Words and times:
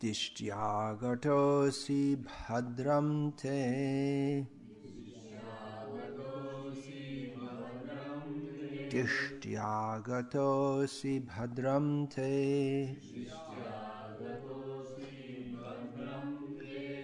दिष्ट्यागतोऽसि 0.00 2.16
भद्रं 2.16 3.30
ते। 3.30 4.42
दिष्ट्यागतोऽसि 8.90 11.20
भद्रं 11.20 12.06
ते। 12.06 12.32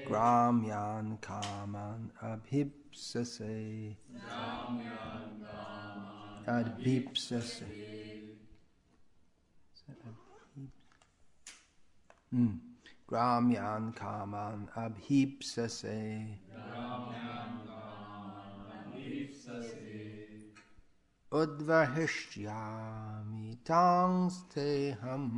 ग्राम्यान् 0.06 1.16
कामान् 1.16 2.08
अभीप्ससे। 2.22 3.96
अभीप्ससे। 6.48 7.72
Hmm. 12.34 12.65
Gramyan 13.08 13.94
kaman 13.94 14.68
abhipsase. 14.74 16.40
Udvahishyami 21.30 23.58
tangsteham. 23.64 25.30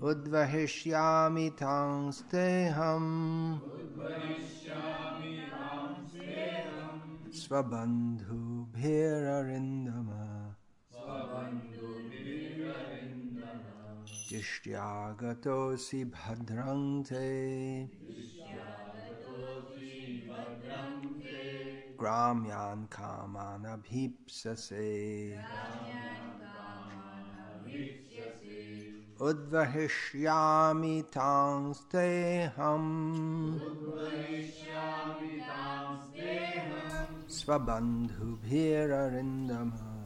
Udvahishyami 0.00 1.50
tangsteham. 1.58 3.06
Svabandhu 7.30 8.66
bhirarindama. 8.72 10.29
Yishtyagatosi 14.30 16.00
bhadrante. 16.06 17.90
Yishtyagatosi 18.06 19.90
bhadrante. 20.30 21.96
Gramyan 21.98 22.80
kamana 22.88 23.74
bhipsase. 23.82 25.34
Udvahishyami 29.18 30.96
tangs 31.10 31.78
teham. 31.92 32.86
Udvahishyami 33.58 35.34
tangs 35.50 36.06
teham. 36.14 37.08
Svabandhu 37.26 38.38
bhirarindamah. 38.46 39.99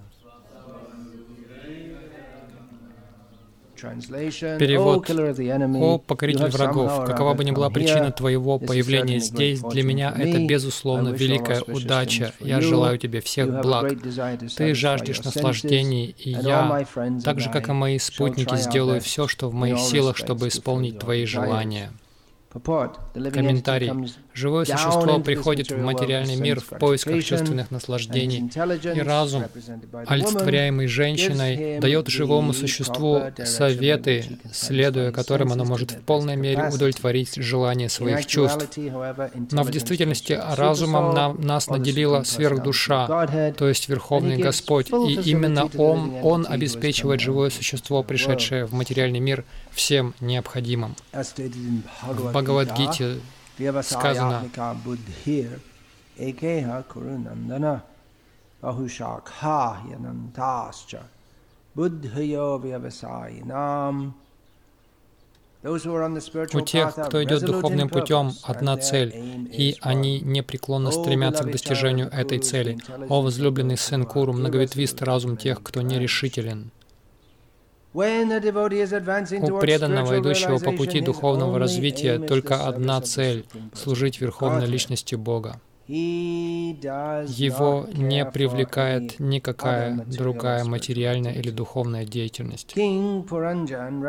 Перевод. 4.59 5.09
«О, 5.11 5.99
покоритель 5.99 6.49
врагов, 6.49 7.05
какова 7.05 7.35
бы 7.35 7.45
ни 7.45 7.51
была 7.51 7.71
причина 7.71 8.11
твоего 8.11 8.59
появления 8.59 9.19
здесь, 9.21 9.61
для 9.61 9.83
меня 9.83 10.15
это, 10.17 10.45
безусловно, 10.45 11.11
великая 11.11 11.63
удача. 11.63 12.33
Я 12.41 12.61
желаю 12.61 12.99
тебе 12.99 13.21
всех 13.21 13.61
благ. 13.63 13.93
Ты 14.57 14.75
жаждешь 14.75 15.23
наслаждений, 15.23 16.15
и 16.19 16.31
я, 16.31 16.87
так 17.23 17.41
же, 17.41 17.51
как 17.51 17.69
и 17.69 17.73
мои 17.73 17.99
спутники, 17.99 18.57
сделаю 18.57 19.01
все, 19.01 19.29
что 19.29 19.49
в 19.49 19.55
моих 19.55 19.79
силах, 19.79 20.17
чтобы 20.17 20.49
исполнить 20.49 20.99
твои 20.99 21.25
желания». 21.25 21.91
Комментарий. 22.53 23.91
Живое 24.35 24.65
существо 24.65 25.21
приходит 25.21 25.71
в 25.71 25.79
материальный 25.79 26.35
мир 26.35 26.61
в 26.61 26.79
поисках 26.79 27.23
чувственных 27.23 27.71
наслаждений, 27.71 28.51
и 28.95 29.01
разум, 29.01 29.45
олицетворяемый 30.07 30.89
женщиной, 30.89 31.79
дает 31.79 32.09
живому 32.09 32.53
существу 32.53 33.23
советы, 33.45 34.39
следуя 34.53 35.13
которым 35.13 35.53
оно 35.53 35.65
может 35.65 35.93
в 35.93 36.01
полной 36.01 36.35
мере 36.37 36.69
удовлетворить 36.69 37.37
желания 37.37 37.89
своих 37.89 38.27
чувств. 38.27 38.77
Но 39.53 39.63
в 39.63 39.71
действительности 39.71 40.39
разумом 40.57 41.15
нам, 41.15 41.41
нас 41.41 41.69
наделила 41.69 42.25
сверхдуша, 42.25 43.55
то 43.57 43.69
есть 43.69 43.89
Верховный 43.89 44.37
Господь, 44.37 44.91
и 44.91 45.31
именно 45.31 45.67
Он, 45.77 46.15
Он 46.23 46.47
обеспечивает 46.49 47.21
живое 47.21 47.51
существо, 47.51 48.03
пришедшее 48.03 48.65
в 48.65 48.73
материальный 48.73 49.21
мир, 49.21 49.45
всем 49.71 50.15
необходимым. 50.21 50.97
В 51.13 52.31
Бхагавадгите 52.31 53.21
сказано, 53.83 54.45
у 66.53 66.61
тех, 66.61 66.95
кто 66.95 67.25
идет 67.25 67.43
духовным 67.43 67.89
путем, 67.89 68.33
одна 68.43 68.77
цель, 68.77 69.15
и 69.51 69.77
они 69.81 70.21
непреклонно 70.21 70.91
стремятся 70.91 71.45
к 71.45 71.51
достижению 71.51 72.09
этой 72.09 72.39
цели. 72.39 72.79
О 73.09 73.23
возлюбленный 73.23 73.79
сын 73.79 74.05
Куру, 74.05 74.35
многоветвистый 74.35 75.07
разум 75.07 75.39
тех, 75.39 75.63
кто 75.63 75.81
нерешителен. 75.81 76.71
У 77.95 79.59
преданного, 79.61 80.21
идущего 80.21 80.59
по 80.59 80.73
пути 80.73 81.01
духовного 81.01 81.61
развития, 81.61 82.19
только 82.19 82.67
одна 82.67 83.01
цель— 83.01 83.47
служить 83.73 84.21
Верховной 84.21 84.67
Личности 84.67 85.15
Бога. 85.15 85.61
Его 85.87 87.87
не 87.93 88.25
привлекает 88.25 89.21
никакая 89.21 90.05
другая 90.07 90.65
материальная 90.65 91.35
или 91.35 91.51
духовная 91.51 92.05
деятельность. 92.05 92.75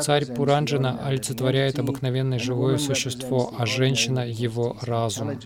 Царь 0.01 0.25
Пуранджана 0.33 1.05
олицетворяет 1.05 1.77
обыкновенное 1.77 2.39
живое 2.39 2.77
существо, 2.77 3.53
а 3.57 3.65
женщина— 3.65 4.25
его 4.27 4.77
разум. 4.81 5.37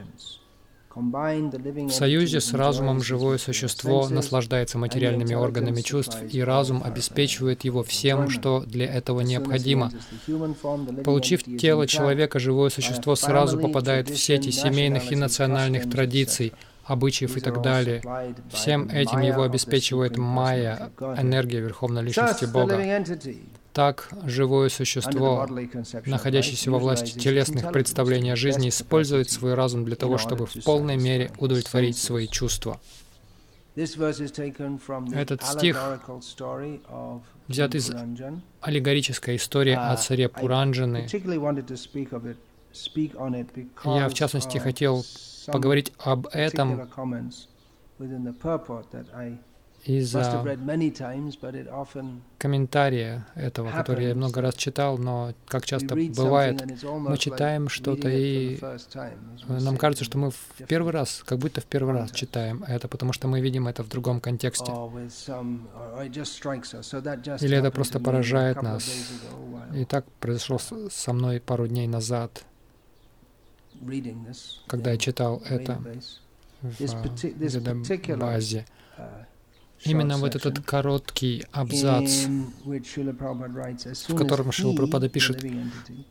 В 0.99 1.89
союзе 1.91 2.39
с 2.39 2.53
разумом 2.53 3.01
живое 3.01 3.37
существо 3.37 4.07
наслаждается 4.09 4.77
материальными 4.77 5.33
органами 5.33 5.81
чувств, 5.81 6.17
и 6.31 6.41
разум 6.41 6.81
обеспечивает 6.83 7.63
его 7.63 7.83
всем, 7.83 8.29
что 8.29 8.61
для 8.65 8.85
этого 8.85 9.21
необходимо. 9.21 9.91
Получив 11.03 11.43
тело 11.43 11.87
человека, 11.87 12.39
живое 12.39 12.69
существо 12.69 13.15
сразу 13.15 13.59
попадает 13.59 14.09
в 14.09 14.17
сети 14.17 14.51
семейных 14.51 15.11
и 15.11 15.15
национальных 15.15 15.89
традиций, 15.89 16.53
обычаев 16.83 17.37
и 17.37 17.39
так 17.39 17.61
далее. 17.61 18.01
Всем 18.51 18.89
этим 18.89 19.21
его 19.21 19.43
обеспечивает 19.43 20.17
майя, 20.17 20.91
энергия 20.99 21.59
Верховной 21.59 22.03
Личности 22.03 22.45
Бога. 22.45 22.77
Так, 23.73 24.09
живое 24.25 24.69
существо, 24.69 25.47
находящееся 26.05 26.71
во 26.71 26.79
власти 26.79 27.17
телесных 27.17 27.71
представлений 27.71 28.31
о 28.31 28.35
жизни, 28.35 28.69
использует 28.69 29.29
свой 29.29 29.53
разум 29.53 29.85
для 29.85 29.95
того, 29.95 30.17
чтобы 30.17 30.47
в 30.47 30.63
полной 30.63 30.97
мере 30.97 31.31
удовлетворить 31.37 31.97
свои 31.97 32.27
чувства. 32.27 32.79
Этот 33.75 35.43
стих 35.43 36.01
взят 37.47 37.75
из 37.75 37.91
аллегорической 38.61 39.35
истории 39.35 39.73
о 39.73 39.95
царе 39.95 40.27
Пуранджаны. 40.27 41.07
Я, 43.85 44.09
в 44.09 44.13
частности, 44.13 44.57
хотел 44.57 45.05
поговорить 45.47 45.93
об 45.99 46.27
этом 46.27 46.89
из-за 49.85 50.45
комментария 52.37 53.27
этого, 53.35 53.71
который 53.71 54.07
я 54.07 54.15
много 54.15 54.41
раз 54.41 54.55
читал, 54.55 54.97
но 54.97 55.33
как 55.47 55.65
часто 55.65 55.95
бывает, 55.95 56.61
мы 56.83 57.17
читаем 57.17 57.69
что-то, 57.69 58.09
и 58.09 58.59
нам 59.47 59.77
кажется, 59.77 60.03
что 60.05 60.17
мы 60.17 60.31
в 60.31 60.37
первый 60.67 60.91
раз, 60.91 61.23
как 61.25 61.39
будто 61.39 61.61
в 61.61 61.65
первый 61.65 61.93
раз 61.93 62.11
читаем 62.11 62.63
это, 62.63 62.87
потому 62.87 63.13
что 63.13 63.27
мы 63.27 63.41
видим 63.41 63.67
это 63.67 63.83
в 63.83 63.89
другом 63.89 64.19
контексте. 64.19 64.71
Или 67.41 67.57
это 67.57 67.71
просто 67.71 67.99
поражает 67.99 68.61
нас. 68.61 69.11
И 69.73 69.85
так 69.85 70.05
произошло 70.19 70.59
со 70.89 71.13
мной 71.13 71.39
пару 71.39 71.67
дней 71.67 71.87
назад, 71.87 72.43
когда 74.67 74.91
я 74.91 74.97
читал 74.97 75.41
это 75.47 75.81
в 76.61 78.17
базе. 78.17 78.65
Именно 79.83 80.17
вот 80.17 80.35
этот 80.35 80.59
короткий 80.61 81.45
абзац, 81.51 82.25
в 84.07 84.15
котором 84.15 84.51
Шила 84.51 84.73
Прабхупада 84.73 85.09
пишет, 85.09 85.43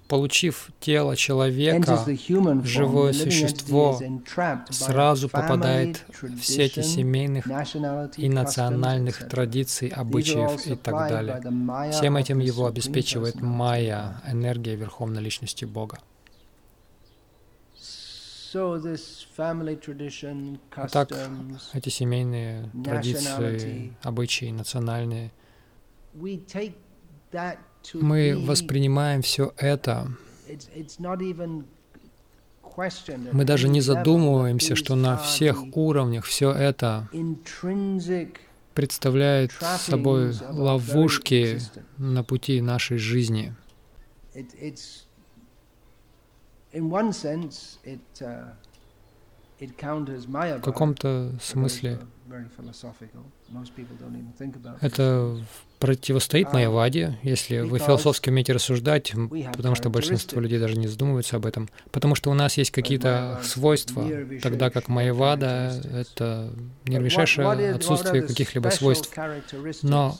«Получив 0.08 0.70
тело 0.80 1.16
человека, 1.16 2.04
живое 2.64 3.12
существо 3.12 4.00
сразу 4.70 5.28
попадает 5.28 6.04
в 6.20 6.42
сети 6.42 6.82
семейных 6.82 7.46
и 8.16 8.28
национальных 8.28 9.28
традиций, 9.28 9.88
обычаев 9.88 10.66
и 10.66 10.74
так 10.76 11.08
далее. 11.08 11.92
Всем 11.92 12.16
этим 12.16 12.38
его 12.38 12.66
обеспечивает 12.66 13.40
майя, 13.40 14.22
энергия 14.26 14.76
Верховной 14.76 15.22
Личности 15.22 15.64
Бога. 15.64 15.98
Так, 20.90 21.12
эти 21.74 21.88
семейные 21.88 22.70
традиции, 22.84 23.96
обычаи, 24.02 24.50
национальные, 24.50 25.32
мы 27.94 28.44
воспринимаем 28.46 29.22
все 29.22 29.52
это, 29.56 30.08
мы 33.32 33.44
даже 33.44 33.68
не 33.68 33.80
задумываемся, 33.80 34.76
что 34.76 34.94
на 34.94 35.16
всех 35.16 35.76
уровнях 35.76 36.24
все 36.24 36.52
это 36.52 37.08
представляет 38.74 39.52
собой 39.52 40.32
ловушки 40.48 41.58
на 41.96 42.22
пути 42.22 42.60
нашей 42.60 42.98
жизни. 42.98 43.54
В 50.58 50.64
каком-то 50.64 51.32
смысле? 51.40 51.98
это 54.80 55.38
противостоит 55.78 56.52
Майяваде, 56.52 57.18
если 57.22 57.60
вы 57.60 57.78
философски 57.78 58.30
умеете 58.30 58.52
рассуждать, 58.52 59.12
потому 59.56 59.74
что 59.74 59.90
большинство 59.90 60.40
людей 60.40 60.58
даже 60.58 60.76
не 60.76 60.88
задумываются 60.88 61.36
об 61.36 61.46
этом. 61.46 61.68
Потому 61.90 62.14
что 62.14 62.30
у 62.30 62.34
нас 62.34 62.56
есть 62.56 62.70
какие-то 62.70 63.40
свойства, 63.42 64.04
тогда 64.42 64.70
как 64.70 64.88
Майявада— 64.88 65.80
это 65.92 66.52
нервишайшее 66.84 67.74
отсутствие 67.74 68.22
каких-либо 68.22 68.68
свойств. 68.68 69.16
Но 69.82 70.16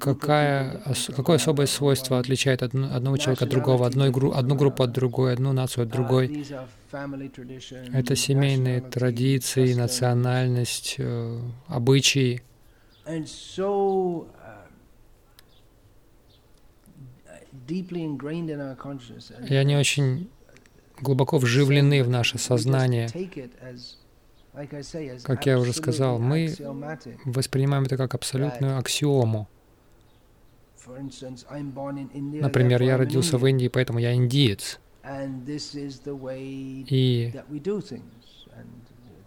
Какая, 0.00 0.82
какое 1.14 1.36
особое 1.36 1.66
свойство 1.66 2.18
отличает 2.18 2.62
одного 2.62 3.18
человека 3.18 3.44
от 3.44 3.50
другого, 3.50 3.86
одной, 3.86 4.08
одну 4.08 4.54
группу 4.54 4.82
от 4.82 4.92
другой, 4.92 5.34
одну 5.34 5.52
нацию 5.52 5.84
от 5.84 5.90
другой? 5.90 6.46
Это 7.92 8.16
семейные 8.16 8.80
традиции, 8.80 9.74
национальность, 9.74 10.94
э, 10.98 11.40
обычаи. 11.66 12.42
И 19.48 19.54
они 19.54 19.76
очень 19.76 20.30
глубоко 21.00 21.36
вживлены 21.36 22.02
в 22.02 22.08
наше 22.08 22.38
сознание. 22.38 23.10
Как 25.22 25.44
я 25.44 25.58
уже 25.58 25.74
сказал, 25.74 26.18
мы 26.18 26.54
воспринимаем 27.26 27.84
это 27.84 27.98
как 27.98 28.14
абсолютную 28.14 28.78
аксиому. 28.78 29.48
Например, 30.86 32.82
я 32.82 32.96
родился 32.96 33.38
в 33.38 33.46
Индии, 33.46 33.68
поэтому 33.68 33.98
я 33.98 34.14
индиец. 34.14 34.78
И 36.88 37.32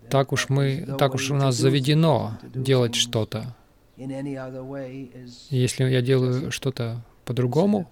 так 0.10 0.32
уж 0.34 0.50
мы, 0.50 0.86
так 0.98 1.14
уж 1.16 1.32
у 1.32 1.36
нас 1.36 1.56
заведено 1.56 2.38
делать 2.44 2.96
что-то. 2.96 3.56
Если 3.98 5.84
я 5.84 6.02
делаю 6.02 6.52
что-то 6.52 7.02
по-другому, 7.26 7.90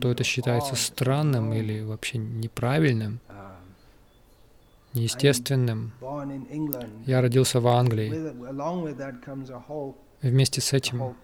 то 0.00 0.10
это 0.10 0.24
считается 0.24 0.76
странным 0.76 1.52
или 1.52 1.80
вообще 1.80 2.18
неправильным, 2.18 3.20
неестественным. 4.94 5.92
Я 7.06 7.20
родился 7.20 7.60
в 7.60 7.66
Англии. 7.66 8.12
Вместе 10.22 10.60
с 10.60 10.72
этим 10.72 11.14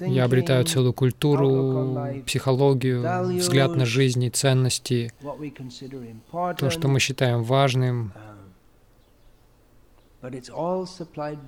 я 0.00 0.24
обретаю 0.24 0.64
целую 0.64 0.92
культуру, 0.92 1.98
психологию, 2.26 3.38
взгляд 3.38 3.74
на 3.76 3.86
жизнь 3.86 4.24
и 4.24 4.30
ценности, 4.30 5.12
то, 6.32 6.70
что 6.70 6.88
мы 6.88 7.00
считаем 7.00 7.42
важным. 7.42 8.12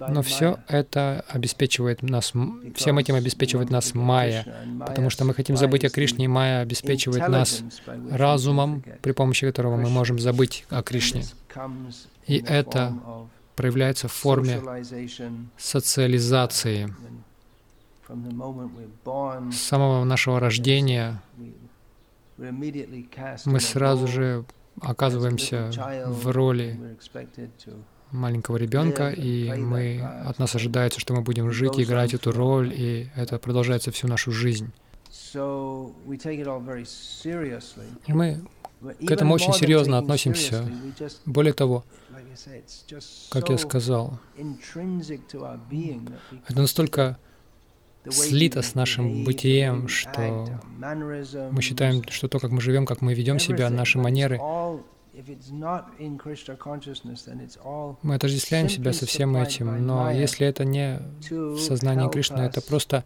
Но 0.09 0.23
все 0.23 0.59
это 0.69 1.25
обеспечивает 1.29 2.03
нас, 2.03 2.33
всем 2.75 2.99
этим 2.99 3.15
обеспечивает 3.15 3.71
нас 3.71 3.95
Майя, 3.95 4.47
потому 4.87 5.11
что 5.11 5.25
мы 5.25 5.35
хотим 5.35 5.57
забыть 5.57 5.85
о 5.85 5.91
Кришне, 5.91 6.27
и 6.27 6.29
Майя 6.29 6.61
обеспечивает 6.61 7.29
нас 7.29 7.63
разумом, 8.11 8.85
при 9.03 9.13
помощи 9.13 9.47
которого 9.47 9.77
мы 9.77 9.89
можем 9.89 10.19
забыть 10.19 10.65
о 10.71 10.83
Кришне. 10.83 11.25
И 12.27 12.43
это 12.47 12.95
проявляется 13.57 14.07
в 14.07 14.13
форме 14.13 14.61
социализации. 15.57 16.95
С 18.09 19.57
самого 19.57 20.05
нашего 20.05 20.41
рождения 20.41 21.21
мы 23.45 23.61
сразу 23.61 24.07
же 24.07 24.45
оказываемся 24.81 25.71
в 26.07 26.31
роли 26.31 26.97
маленького 28.11 28.57
ребенка, 28.57 29.11
и 29.11 29.53
мы, 29.53 30.01
от 30.01 30.39
нас 30.39 30.55
ожидается, 30.55 31.01
что 31.01 31.13
мы 31.15 31.21
будем 31.21 31.51
жить 31.51 31.79
и 31.79 31.83
играть 31.83 32.15
эту 32.15 32.33
роль, 32.33 32.73
и 32.73 33.11
это 33.15 33.39
продолжается 33.39 33.91
всю 33.91 34.09
нашу 34.09 34.33
жизнь. 34.33 34.73
И 38.07 38.13
мы 38.13 38.41
к 39.07 39.11
этому 39.11 39.35
очень 39.35 39.53
серьезно 39.53 39.99
относимся. 39.99 40.71
Более 41.27 41.53
того, 41.53 41.85
как 43.31 43.51
я 43.51 43.59
сказал, 43.59 44.19
это 46.49 46.61
настолько 46.61 47.19
слито 48.11 48.63
с 48.63 48.75
нашим 48.75 49.25
бытием, 49.25 49.89
что 49.89 50.47
мы 51.51 51.63
считаем, 51.63 52.03
что 52.09 52.29
то, 52.29 52.39
как 52.39 52.51
мы 52.51 52.61
живем, 52.61 52.87
как 52.87 53.01
мы 53.01 53.15
ведем 53.15 53.39
себя, 53.39 53.71
наши 53.71 53.99
манеры, 53.99 54.41
мы 58.03 58.15
отождествляем 58.15 58.69
себя 58.69 58.93
со 58.93 59.07
всем 59.07 59.37
этим, 59.37 59.87
но 59.87 60.11
если 60.11 60.47
это 60.47 60.65
не 60.65 61.01
в 61.31 61.59
сознании 61.59 62.09
Кришны, 62.09 62.43
это 62.43 62.61
просто 62.61 63.05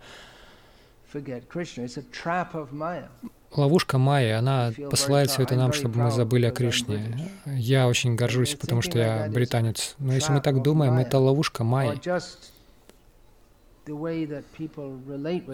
ловушка 3.54 3.98
Майи, 3.98 4.30
она 4.30 4.72
посылает 4.90 5.30
все 5.30 5.42
это 5.42 5.56
нам, 5.56 5.72
чтобы 5.72 6.00
мы 6.00 6.10
забыли 6.10 6.46
о 6.46 6.50
Кришне. 6.50 7.30
Я 7.46 7.88
очень 7.88 8.16
горжусь, 8.16 8.54
потому 8.54 8.82
что 8.82 8.98
я 8.98 9.28
британец. 9.30 9.94
Но 9.98 10.12
если 10.12 10.32
мы 10.32 10.40
так 10.40 10.62
думаем, 10.62 10.98
это 10.98 11.18
ловушка 11.18 11.64
Майи. 11.64 12.00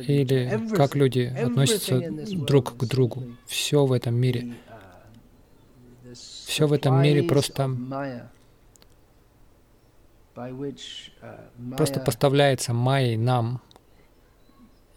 Или 0.07 0.77
как 0.77 0.95
люди 0.95 1.21
относятся 1.21 2.01
друг 2.47 2.77
к 2.77 2.85
другу. 2.85 3.25
Все 3.47 3.87
в 3.87 3.93
этом 3.93 4.15
мире. 4.15 4.55
Все 6.15 6.67
в 6.67 6.73
этом 6.73 7.03
мире 7.03 7.23
просто 7.23 7.71
просто 11.77 12.01
поставляется 12.01 12.73
Майей 12.73 13.17
нам. 13.17 13.61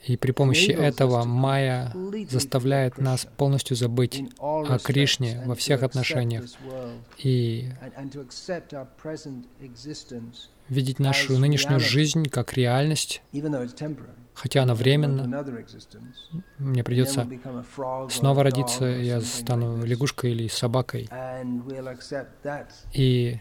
И 0.04 0.18
при 0.18 0.32
помощи 0.32 0.72
этого 0.72 1.24
Майя 1.26 1.94
заставляет 2.30 2.98
нас 2.98 3.28
полностью 3.38 3.78
забыть 3.78 4.24
о 4.40 4.80
Кришне 4.80 5.44
во 5.46 5.56
всех 5.56 5.84
отношениях 5.84 6.46
и 7.18 7.70
видеть 10.70 11.00
нашу 11.00 11.38
нынешнюю 11.38 11.80
жизнь 11.80 12.26
как 12.30 12.54
реальность, 12.54 13.22
хотя 14.34 14.64
она 14.64 14.74
временна. 14.74 15.46
Мне 16.58 16.84
придется 16.84 17.28
снова 18.10 18.44
родиться, 18.44 18.86
я 18.86 19.22
стану 19.22 19.86
лягушкой 19.86 20.32
или 20.32 20.48
собакой. 20.48 21.10
И 22.94 23.40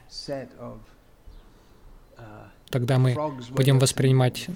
тогда 2.70 2.98
мы 2.98 3.16
будем 3.50 3.78
воспринимать 3.78 4.46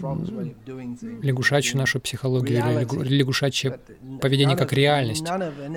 лягушачью 1.23 1.79
нашу 1.79 2.01
психологию 2.01 2.59
или 2.59 3.17
лягушачье 3.17 3.79
поведение 4.21 4.57
как 4.57 4.73
реальность. 4.73 5.27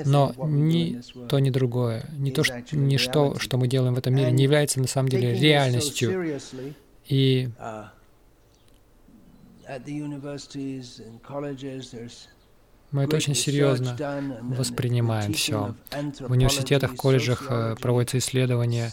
Но 0.05 0.33
ни 0.45 1.01
то, 1.27 1.39
ни 1.39 1.49
другое, 1.49 2.05
ни 2.17 2.31
то, 2.31 2.43
ничто, 2.71 3.37
что 3.39 3.57
мы 3.57 3.67
делаем 3.67 3.95
в 3.95 3.97
этом 3.97 4.15
мире, 4.15 4.31
не 4.31 4.43
является 4.43 4.79
на 4.79 4.87
самом 4.87 5.09
деле 5.09 5.33
реальностью. 5.33 6.39
И 7.07 7.49
мы 12.91 13.03
это 13.03 13.17
очень 13.17 13.35
серьезно 13.35 13.97
воспринимаем 14.41 15.33
все. 15.33 15.75
В 16.19 16.31
университетах, 16.31 16.95
колледжах 16.95 17.47
э, 17.49 17.75
проводятся 17.81 18.17
исследования, 18.19 18.91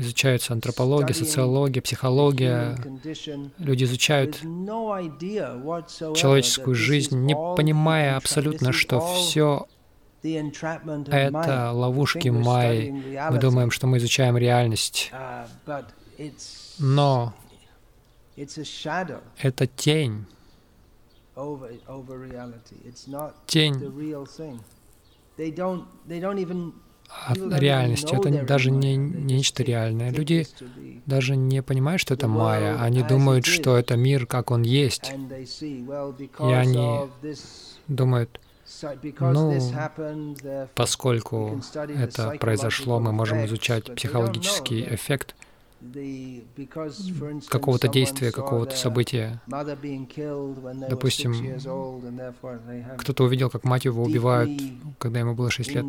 изучаются 0.00 0.52
антропология, 0.54 1.14
социология, 1.14 1.82
психология. 1.82 2.76
Люди 3.58 3.84
изучают 3.84 4.40
человеческую 6.16 6.74
жизнь, 6.74 7.16
не 7.16 7.34
понимая 7.34 8.16
абсолютно, 8.16 8.72
что 8.72 9.00
все 9.00 9.66
это 10.22 11.70
ловушки 11.72 12.28
Майи. 12.28 12.90
Мы 13.30 13.38
думаем, 13.38 13.70
что 13.70 13.86
мы 13.86 13.98
изучаем 13.98 14.36
реальность. 14.36 15.12
Но 16.78 17.34
это 19.38 19.66
тень 19.66 20.26
тень 23.46 23.92
от 27.26 27.38
реальности. 27.60 28.14
Это 28.14 28.44
даже 28.44 28.70
не, 28.70 28.96
не 28.96 29.34
нечто 29.36 29.62
реальное. 29.62 30.10
Люди 30.10 30.46
даже 31.06 31.36
не 31.36 31.62
понимают, 31.62 32.00
что 32.00 32.14
это 32.14 32.28
майя. 32.28 32.80
Они 32.80 33.02
думают, 33.02 33.46
что 33.46 33.76
это 33.76 33.96
мир, 33.96 34.26
как 34.26 34.50
он 34.50 34.62
есть. 34.62 35.12
И 35.12 36.52
они 36.52 37.00
думают, 37.88 38.40
ну, 39.18 39.58
поскольку 40.74 41.60
это 41.74 42.36
произошло, 42.40 43.00
мы 43.00 43.12
можем 43.12 43.44
изучать 43.46 43.94
психологический 43.94 44.82
эффект 44.82 45.34
какого-то 47.48 47.88
действия, 47.88 48.32
какого-то 48.32 48.76
события. 48.76 49.40
Допустим, 50.88 51.34
кто-то 52.98 53.24
увидел, 53.24 53.50
как 53.50 53.64
мать 53.64 53.84
его 53.84 54.02
убивают, 54.02 54.50
когда 54.98 55.20
ему 55.20 55.34
было 55.34 55.50
6 55.50 55.74
лет. 55.74 55.86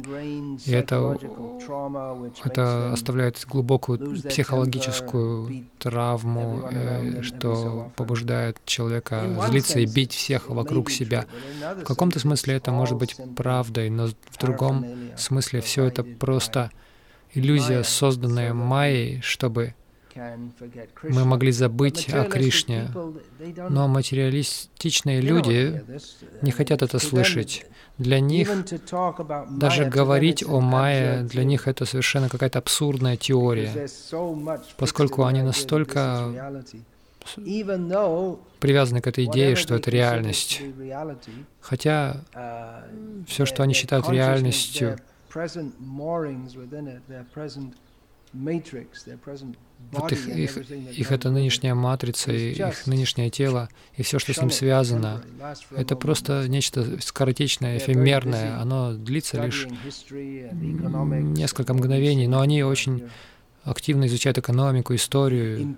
И 0.66 0.72
это, 0.72 1.18
это 2.44 2.94
оставляет 2.94 3.46
глубокую 3.48 4.22
психологическую 4.22 5.66
травму, 5.78 6.70
э, 6.72 7.22
что 7.22 7.92
побуждает 7.96 8.58
человека 8.66 9.24
злиться 9.48 9.80
и 9.80 9.86
бить 9.86 10.14
всех 10.14 10.50
вокруг 10.50 10.90
себя. 10.90 11.26
В 11.82 11.84
каком-то 11.84 12.20
смысле 12.20 12.56
это 12.56 12.72
может 12.72 12.98
быть 12.98 13.16
правдой, 13.36 13.90
но 13.90 14.08
в 14.08 14.38
другом 14.40 14.86
смысле 15.18 15.62
все 15.62 15.86
это 15.86 16.04
просто 16.04 16.72
иллюзия, 17.34 17.84
созданная 17.84 18.54
Майей, 18.54 19.22
чтобы 19.22 19.74
мы 20.16 21.26
могли 21.26 21.52
забыть 21.52 22.10
о 22.14 22.26
Кришне, 22.26 22.90
но 23.70 23.88
материалистичные 23.88 25.22
люди 25.22 25.84
не 26.42 26.52
хотят 26.52 26.82
это 26.82 27.00
слышать. 27.00 27.66
Для 27.98 28.20
них 28.20 28.50
даже 29.52 29.86
говорить 29.86 30.44
о 30.44 30.60
Майе, 30.60 31.24
для 31.24 31.44
них 31.44 31.68
это 31.68 31.86
совершенно 31.86 32.30
какая-то 32.30 32.60
абсурдная 32.60 33.18
теория, 33.18 33.88
поскольку 34.78 35.26
они 35.26 35.42
настолько 35.44 36.64
привязаны 38.60 39.02
к 39.02 39.08
этой 39.08 39.26
идее, 39.26 39.56
что 39.56 39.76
это 39.76 39.92
реальность. 39.92 40.62
Хотя 41.60 42.24
все, 43.28 43.46
что 43.46 43.62
они 43.64 43.74
считают 43.74 44.10
реальностью, 44.10 44.98
вот 49.92 50.12
их, 50.12 50.28
их, 50.28 50.58
их 50.58 51.12
это 51.12 51.30
нынешняя 51.30 51.76
матрица, 51.76 52.32
их 52.32 52.88
нынешнее 52.88 53.30
тело, 53.30 53.70
и 53.98 54.04
все, 54.04 54.20
что 54.20 54.34
с 54.34 54.40
ним 54.40 54.50
связано, 54.50 55.24
это 55.76 55.96
просто 55.96 56.48
нечто 56.48 57.02
скоротечное, 57.02 57.78
эфемерное. 57.78 58.60
Оно 58.60 58.94
длится 58.94 59.44
лишь 59.44 59.68
несколько 60.10 61.74
мгновений, 61.74 62.28
но 62.28 62.40
они 62.42 62.64
очень 62.64 63.10
активно 63.64 64.08
изучают 64.08 64.38
экономику, 64.38 64.96
историю, 64.96 65.76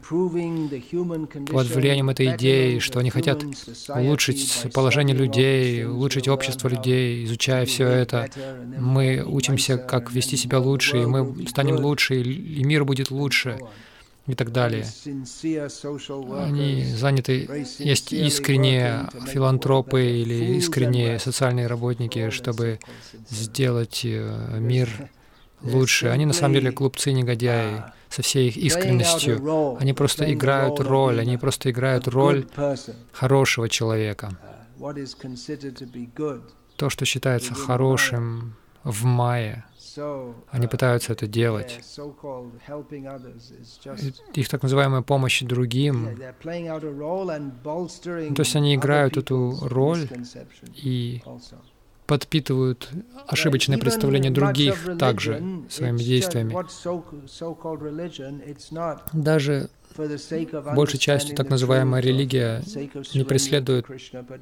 под 1.52 1.68
влиянием 1.68 2.10
этой 2.10 2.36
идеи, 2.36 2.80
что 2.80 3.00
они 3.00 3.10
хотят 3.10 3.44
улучшить 3.90 4.68
положение 4.74 5.16
людей, 5.16 5.86
улучшить 5.86 6.28
общество 6.28 6.70
людей, 6.70 7.26
изучая 7.26 7.66
все 7.66 7.88
это, 7.88 8.30
мы 8.80 9.24
учимся, 9.26 9.78
как 9.78 10.12
вести 10.12 10.38
себя 10.38 10.60
лучше, 10.60 11.02
и 11.02 11.06
мы 11.06 11.48
станем 11.48 11.76
лучше, 11.78 12.22
и 12.22 12.64
мир 12.64 12.86
будет 12.86 13.12
лучше 13.12 13.60
и 14.26 14.36
так 14.36 14.52
далее. 14.52 14.86
Они 16.46 16.86
заняты, 16.86 17.66
есть 17.80 18.14
искренние 18.14 19.10
филантропы 19.28 20.06
или 20.06 20.58
искренние 20.58 21.20
социальные 21.20 21.68
работники, 21.68 22.30
чтобы 22.30 22.80
сделать 23.30 24.02
э, 24.06 24.58
мир 24.60 25.10
лучше. 25.62 26.08
Они 26.08 26.26
на 26.26 26.34
самом 26.34 26.54
деле 26.56 26.72
глупцы-негодяи 26.72 27.84
со 28.10 28.22
всей 28.22 28.48
их 28.50 28.58
искренностью. 28.58 29.78
Они 29.80 29.94
просто 29.94 30.32
играют 30.32 30.80
роль, 30.80 31.20
они 31.20 31.38
просто 31.38 31.72
играют 31.72 32.08
роль 32.08 32.48
хорошего 33.12 33.68
человека. 33.68 34.38
То, 36.78 36.90
что 36.90 37.06
считается 37.06 37.54
хорошим 37.54 38.56
в 38.84 39.06
мае, 39.06 39.66
они 40.50 40.68
пытаются 40.68 41.14
это 41.14 41.28
делать. 41.28 41.80
Их 44.34 44.50
так 44.50 44.64
называемая 44.64 45.02
помощь 45.02 45.42
другим, 45.42 46.18
то 46.42 48.42
есть 48.42 48.56
они 48.56 48.76
играют 48.76 49.18
эту 49.18 49.58
роль 49.62 50.10
и 50.76 51.22
подпитывают 52.06 52.90
ошибочное 53.28 53.78
представление 53.78 54.32
других 54.32 54.98
также 55.00 55.64
своими 55.70 56.00
действиями. 56.00 56.54
Даже 59.14 59.70
большей 60.76 61.00
частью 61.00 61.36
так 61.36 61.50
называемая 61.50 62.02
религия 62.02 62.62
не 63.14 63.24
преследует 63.24 63.86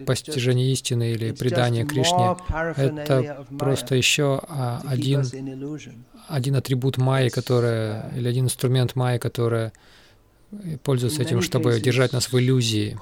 постижение 0.06 0.72
истины 0.72 1.12
или 1.12 1.32
предание 1.32 1.86
Кришне. 1.86 2.36
Это 2.76 3.46
просто 3.58 3.96
еще 3.96 4.42
а, 4.48 4.82
один, 4.86 5.24
один 6.28 6.56
атрибут 6.56 6.98
майи, 6.98 7.30
которая, 7.30 8.12
или 8.16 8.28
один 8.28 8.46
инструмент 8.46 8.96
майи, 8.96 9.18
которая 9.18 9.74
пользуются 10.84 11.22
этим, 11.22 11.42
чтобы 11.42 11.80
держать 11.80 12.14
нас 12.14 12.32
в 12.32 12.38
иллюзии. 12.38 12.98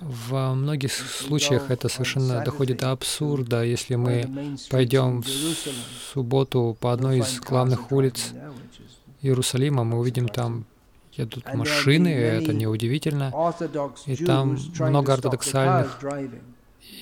Во 0.00 0.54
многих 0.54 0.92
случаях 0.92 1.70
это 1.70 1.88
совершенно 1.88 2.44
доходит 2.44 2.78
до 2.78 2.92
абсурда, 2.92 3.64
если 3.64 3.94
мы 3.94 4.56
пойдем 4.70 5.22
в 5.22 5.28
субботу 6.12 6.76
по 6.78 6.92
одной 6.92 7.20
из 7.20 7.40
главных 7.40 7.90
улиц 7.90 8.32
Иерусалима, 9.22 9.84
мы 9.84 9.98
увидим 9.98 10.28
там 10.28 10.66
едут 11.12 11.52
машины, 11.54 12.08
это 12.08 12.52
неудивительно, 12.52 13.32
и 14.06 14.16
там 14.16 14.58
много 14.78 15.12
ортодоксальных 15.14 15.98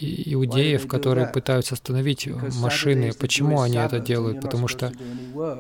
иудеев, 0.00 0.86
которые 0.86 1.26
пытаются 1.26 1.74
остановить 1.74 2.28
машины. 2.60 3.12
Почему 3.18 3.60
они 3.60 3.78
это 3.78 3.98
делают? 4.00 4.40
Потому 4.40 4.68
что 4.68 4.92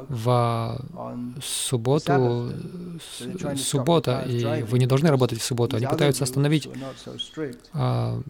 в 0.08 0.84
субботу, 1.42 2.52
суббота, 3.56 4.24
и 4.26 4.62
вы 4.62 4.78
не 4.78 4.86
должны 4.86 5.10
работать 5.10 5.40
в 5.40 5.44
субботу. 5.44 5.76
Они 5.76 5.86
пытаются 5.86 6.24
остановить 6.24 6.68
а, 7.72 8.20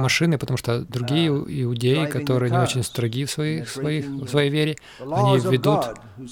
машины, 0.00 0.38
потому 0.38 0.56
что 0.56 0.80
другие 0.80 1.28
иудеи, 1.28 2.06
которые 2.06 2.50
не 2.50 2.58
очень 2.58 2.82
строги 2.82 3.24
в, 3.24 3.30
своих, 3.30 3.68
своих, 3.68 4.06
в 4.06 4.28
своей 4.28 4.50
вере, 4.50 4.76
они 5.00 5.38
ведут 5.38 5.84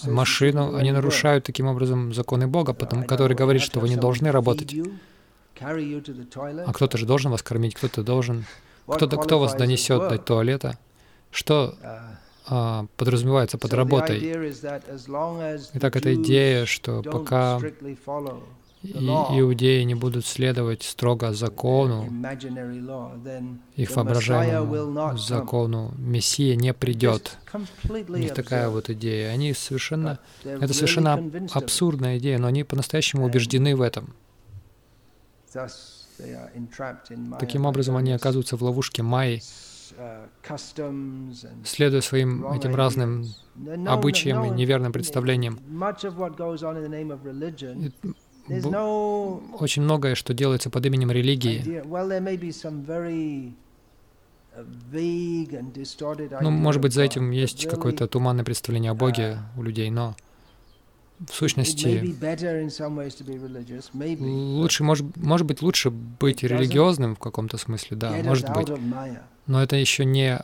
машину, 0.04 0.76
они 0.76 0.92
нарушают 0.92 1.44
таким 1.44 1.66
образом 1.66 2.12
законы 2.12 2.46
Бога, 2.46 2.72
потому, 2.72 3.04
который 3.04 3.36
говорит, 3.36 3.62
что 3.62 3.80
вы 3.80 3.88
не 3.88 3.96
должны 3.96 4.30
работать. 4.30 4.74
А 5.60 6.72
кто-то 6.72 6.98
же 6.98 7.06
должен 7.06 7.30
вас 7.30 7.42
кормить, 7.42 7.74
кто-то 7.74 8.02
должен 8.02 8.44
кто, 8.88 9.08
кто 9.08 9.38
вас 9.38 9.54
донесет 9.54 10.08
до 10.08 10.18
туалета? 10.18 10.78
Что 11.30 11.74
а, 12.46 12.86
подразумевается 12.96 13.58
под 13.58 13.72
работой? 13.74 14.18
Итак, 15.74 15.96
эта 15.96 16.14
идея, 16.14 16.64
что 16.64 17.02
пока 17.02 17.60
иудеи 18.82 19.82
не 19.82 19.94
будут 19.94 20.24
следовать 20.24 20.82
строго 20.82 21.32
закону, 21.32 22.08
их 23.76 23.96
воображаемому 23.96 25.18
закону, 25.18 25.92
Мессия 25.98 26.56
не 26.56 26.72
придет. 26.72 27.38
У 28.08 28.16
них 28.16 28.34
такая 28.34 28.68
вот 28.68 28.88
идея. 28.90 29.30
Они 29.30 29.52
совершенно, 29.52 30.18
это 30.44 30.72
совершенно 30.72 31.30
абсурдная 31.52 32.18
идея, 32.18 32.38
но 32.38 32.46
они 32.46 32.64
по-настоящему 32.64 33.26
убеждены 33.26 33.74
в 33.76 33.82
этом. 33.82 34.14
Таким 37.38 37.66
образом, 37.66 37.96
они 37.96 38.12
оказываются 38.12 38.56
в 38.56 38.62
ловушке 38.62 39.02
майи, 39.02 39.42
следуя 41.64 42.00
своим 42.00 42.46
этим 42.52 42.74
разным 42.74 43.26
обычаям 43.86 44.44
и 44.44 44.50
неверным 44.50 44.92
представлениям. 44.92 45.58
Очень 48.48 49.82
многое, 49.82 50.14
что 50.14 50.32
делается 50.34 50.70
под 50.70 50.86
именем 50.86 51.10
религии. 51.10 51.82
Ну, 56.40 56.50
может 56.50 56.82
быть, 56.82 56.92
за 56.92 57.02
этим 57.02 57.30
есть 57.30 57.68
какое-то 57.68 58.08
туманное 58.08 58.44
представление 58.44 58.90
о 58.90 58.94
Боге 58.94 59.38
у 59.56 59.62
людей, 59.62 59.90
но 59.90 60.16
в 61.26 61.34
сущности, 61.34 62.14
лучше, 64.20 64.84
может, 64.84 65.16
может 65.16 65.46
быть, 65.46 65.62
лучше 65.62 65.90
быть 65.90 66.42
религиозным 66.42 67.16
в 67.16 67.18
каком-то 67.18 67.58
смысле, 67.58 67.96
да, 67.96 68.10
может 68.22 68.50
быть. 68.52 68.68
Но 69.46 69.62
это 69.62 69.76
еще 69.76 70.04
не 70.04 70.40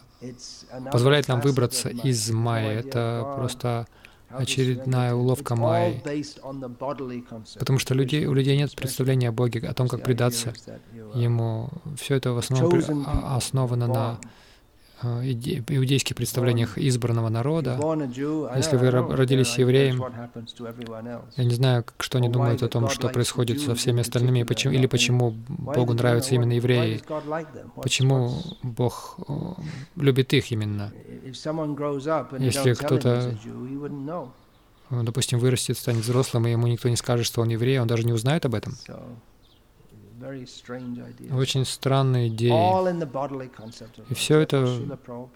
позволяет 0.90 1.28
нам 1.28 1.40
выбраться 1.40 1.88
из 1.90 2.30
майя. 2.30 2.80
Это 2.80 3.34
просто 3.36 3.86
очередная 4.28 5.14
уловка 5.14 5.54
майи. 5.54 6.02
Потому 7.58 7.78
что 7.78 7.94
людей, 7.94 8.26
у 8.26 8.34
людей 8.34 8.56
нет 8.56 8.74
представления 8.74 9.28
о 9.28 9.32
Боге, 9.32 9.60
о 9.68 9.74
том, 9.74 9.88
как 9.88 10.02
предаться 10.02 10.52
Ему. 11.14 11.68
Все 11.96 12.16
это 12.16 12.32
в 12.32 12.38
основном 12.38 13.06
основано 13.06 13.86
на 13.86 14.18
иудейских 15.02 16.16
представлениях 16.16 16.78
избранного 16.78 17.28
народа. 17.28 17.78
Если 18.56 18.76
вы 18.76 18.90
родились 18.90 19.56
евреем, 19.58 20.02
я 21.36 21.44
не 21.44 21.54
знаю, 21.54 21.84
что 21.98 22.18
они 22.18 22.28
думают 22.28 22.62
о 22.62 22.68
том, 22.68 22.88
что 22.88 23.08
происходит 23.08 23.60
со 23.60 23.74
всеми 23.74 24.00
остальными, 24.00 24.42
почему, 24.42 24.74
или 24.74 24.86
почему 24.86 25.34
Богу 25.48 25.94
нравятся 25.94 26.34
именно 26.34 26.52
евреи, 26.52 27.00
почему 27.82 28.32
Бог 28.62 29.18
э, 29.28 29.32
любит 29.96 30.32
их 30.32 30.50
именно. 30.52 30.92
Если 32.38 32.74
кто-то 32.74 33.36
допустим, 34.90 35.38
вырастет, 35.38 35.78
станет 35.78 36.02
взрослым, 36.02 36.46
и 36.46 36.50
ему 36.50 36.66
никто 36.66 36.88
не 36.88 36.96
скажет, 36.96 37.26
что 37.26 37.40
он 37.40 37.48
еврей, 37.48 37.78
он 37.80 37.88
даже 37.88 38.04
не 38.04 38.12
узнает 38.12 38.44
об 38.44 38.54
этом. 38.54 38.76
Очень 41.32 41.64
странные 41.64 42.28
идеи. 42.28 42.50
И 44.10 44.14
все 44.14 44.38
это 44.40 44.66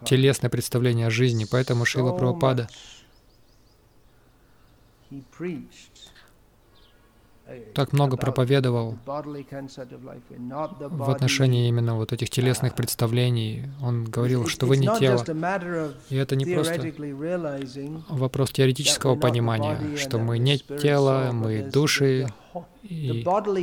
телесное 0.04 0.50
представление 0.50 1.06
о 1.06 1.10
жизни. 1.10 1.46
Поэтому 1.50 1.84
Шила 1.84 2.16
Прабхупада 2.16 2.68
так 7.74 7.92
много 7.92 8.16
проповедовал 8.16 8.96
в 9.06 11.10
отношении 11.10 11.68
именно 11.68 11.96
вот 11.96 12.12
этих 12.12 12.30
телесных 12.30 12.74
представлений. 12.74 13.64
Он 13.82 14.04
говорил, 14.04 14.46
что 14.46 14.66
вы 14.66 14.76
не 14.76 14.86
тело. 14.98 15.24
И 16.10 16.16
это 16.16 16.36
не 16.36 16.44
просто 16.44 16.92
вопрос 18.08 18.50
теоретического 18.50 19.16
понимания, 19.16 19.96
что 19.96 20.18
мы 20.18 20.38
не 20.38 20.58
тело, 20.58 21.30
мы 21.32 21.62
души. 21.62 22.28
И... 22.82 23.22
То 23.22 23.56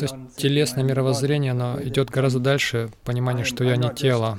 есть 0.00 0.36
телесное 0.36 0.84
мировоззрение, 0.84 1.52
оно 1.52 1.80
идет 1.82 2.10
гораздо 2.10 2.40
дальше 2.40 2.90
понимания, 3.04 3.44
что 3.44 3.64
я 3.64 3.76
не 3.76 3.90
тело. 3.94 4.38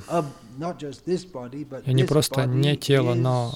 Я 1.86 1.92
не 1.92 2.04
просто 2.04 2.46
не 2.46 2.76
тело, 2.76 3.14
но 3.14 3.52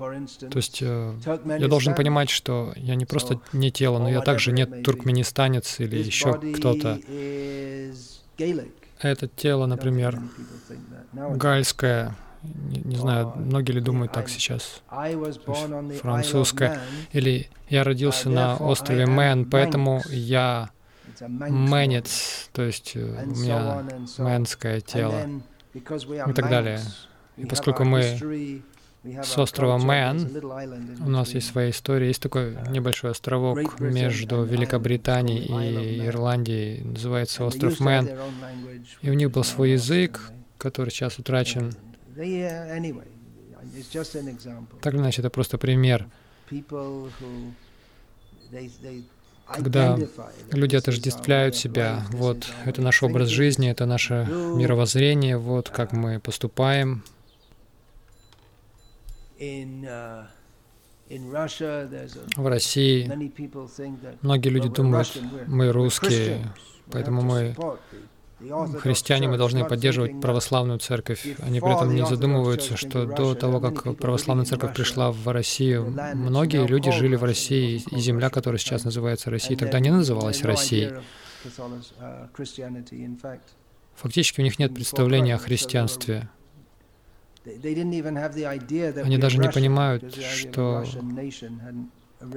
то 0.00 0.56
есть 0.56 0.78
э, 0.82 1.14
я 1.58 1.68
должен 1.68 1.94
понимать, 1.94 2.30
что 2.30 2.72
я 2.76 2.94
не 2.94 3.04
просто 3.04 3.40
не 3.52 3.70
тело, 3.70 3.98
но 3.98 4.08
я 4.08 4.20
также 4.20 4.52
не 4.52 4.64
туркменистанец 4.64 5.80
или 5.80 5.96
еще 5.96 6.34
кто-то. 6.56 6.98
Это 9.00 9.28
тело, 9.28 9.66
например, 9.66 10.20
гальское, 11.12 12.14
не, 12.42 12.80
не 12.80 12.96
знаю, 12.96 13.32
многие 13.36 13.72
ли 13.72 13.80
думают 13.80 14.12
так 14.12 14.28
сейчас, 14.28 14.82
французское, 16.00 16.80
или 17.12 17.48
я 17.68 17.84
родился 17.84 18.30
на 18.30 18.56
острове 18.56 19.06
Мэн, 19.06 19.44
поэтому 19.44 20.02
я 20.08 20.70
мэнец, 21.28 22.48
то 22.52 22.62
есть 22.62 22.92
э, 22.94 23.24
у 23.26 23.36
меня 23.36 23.84
мэнское 24.18 24.80
тело. 24.80 25.28
и 25.74 26.32
так 26.32 26.48
далее. 26.48 26.80
И 27.36 27.46
поскольку 27.46 27.84
мы 27.84 28.62
с 29.02 29.38
острова 29.38 29.78
Мэн. 29.78 30.28
У 31.04 31.08
нас 31.08 31.34
есть 31.34 31.48
своя 31.48 31.70
история. 31.70 32.08
Есть 32.08 32.22
такой 32.22 32.56
небольшой 32.68 33.12
островок 33.12 33.80
между 33.80 34.44
Великобританией 34.44 35.46
и 35.46 36.06
Ирландией. 36.06 36.82
Называется 36.84 37.44
остров 37.44 37.80
Мэн. 37.80 38.10
И 39.02 39.10
у 39.10 39.14
них 39.14 39.30
был 39.30 39.44
свой 39.44 39.72
язык, 39.72 40.32
который 40.58 40.90
сейчас 40.90 41.18
утрачен. 41.18 41.72
Так 44.82 44.94
или 44.94 45.00
иначе, 45.00 45.22
это 45.22 45.30
просто 45.30 45.58
пример. 45.58 46.06
Когда 49.46 49.98
люди 50.52 50.76
отождествляют 50.76 51.56
себя, 51.56 52.04
вот, 52.10 52.46
это 52.66 52.82
наш 52.82 53.02
образ 53.02 53.28
жизни, 53.28 53.70
это 53.70 53.86
наше 53.86 54.26
мировоззрение, 54.30 55.38
вот 55.38 55.70
как 55.70 55.92
мы 55.92 56.20
поступаем, 56.20 57.02
Uh, 57.02 57.19
в 62.36 62.46
России 62.46 63.10
многие 64.22 64.48
люди 64.50 64.68
думают, 64.68 65.20
мы 65.46 65.72
русские, 65.72 66.52
поэтому 66.90 67.22
мы 67.22 67.56
христиане, 68.78 69.28
мы 69.28 69.36
должны 69.36 69.64
поддерживать 69.64 70.20
православную 70.20 70.78
церковь. 70.78 71.26
Они 71.40 71.60
при 71.60 71.74
этом 71.74 71.94
не 71.94 72.06
задумываются, 72.06 72.76
что 72.76 73.06
до 73.06 73.34
того, 73.34 73.60
как 73.60 73.96
православная 73.96 74.44
церковь 74.44 74.74
пришла 74.74 75.10
в 75.12 75.28
Россию, 75.28 75.96
многие 76.14 76.66
люди 76.66 76.90
жили 76.90 77.16
в 77.16 77.24
России, 77.24 77.82
и 77.90 77.98
земля, 77.98 78.30
которая 78.30 78.58
сейчас 78.58 78.84
называется 78.84 79.30
Россией, 79.30 79.58
тогда 79.58 79.80
не 79.80 79.90
называлась 79.90 80.42
Россией. 80.42 80.92
Uh, 81.42 83.40
Фактически 83.96 84.40
у 84.40 84.44
них 84.44 84.58
нет 84.58 84.74
представления 84.74 85.34
о 85.34 85.38
христианстве. 85.38 86.28
Они 87.44 89.18
даже 89.18 89.38
не 89.38 89.50
понимают, 89.50 90.14
что 90.14 90.84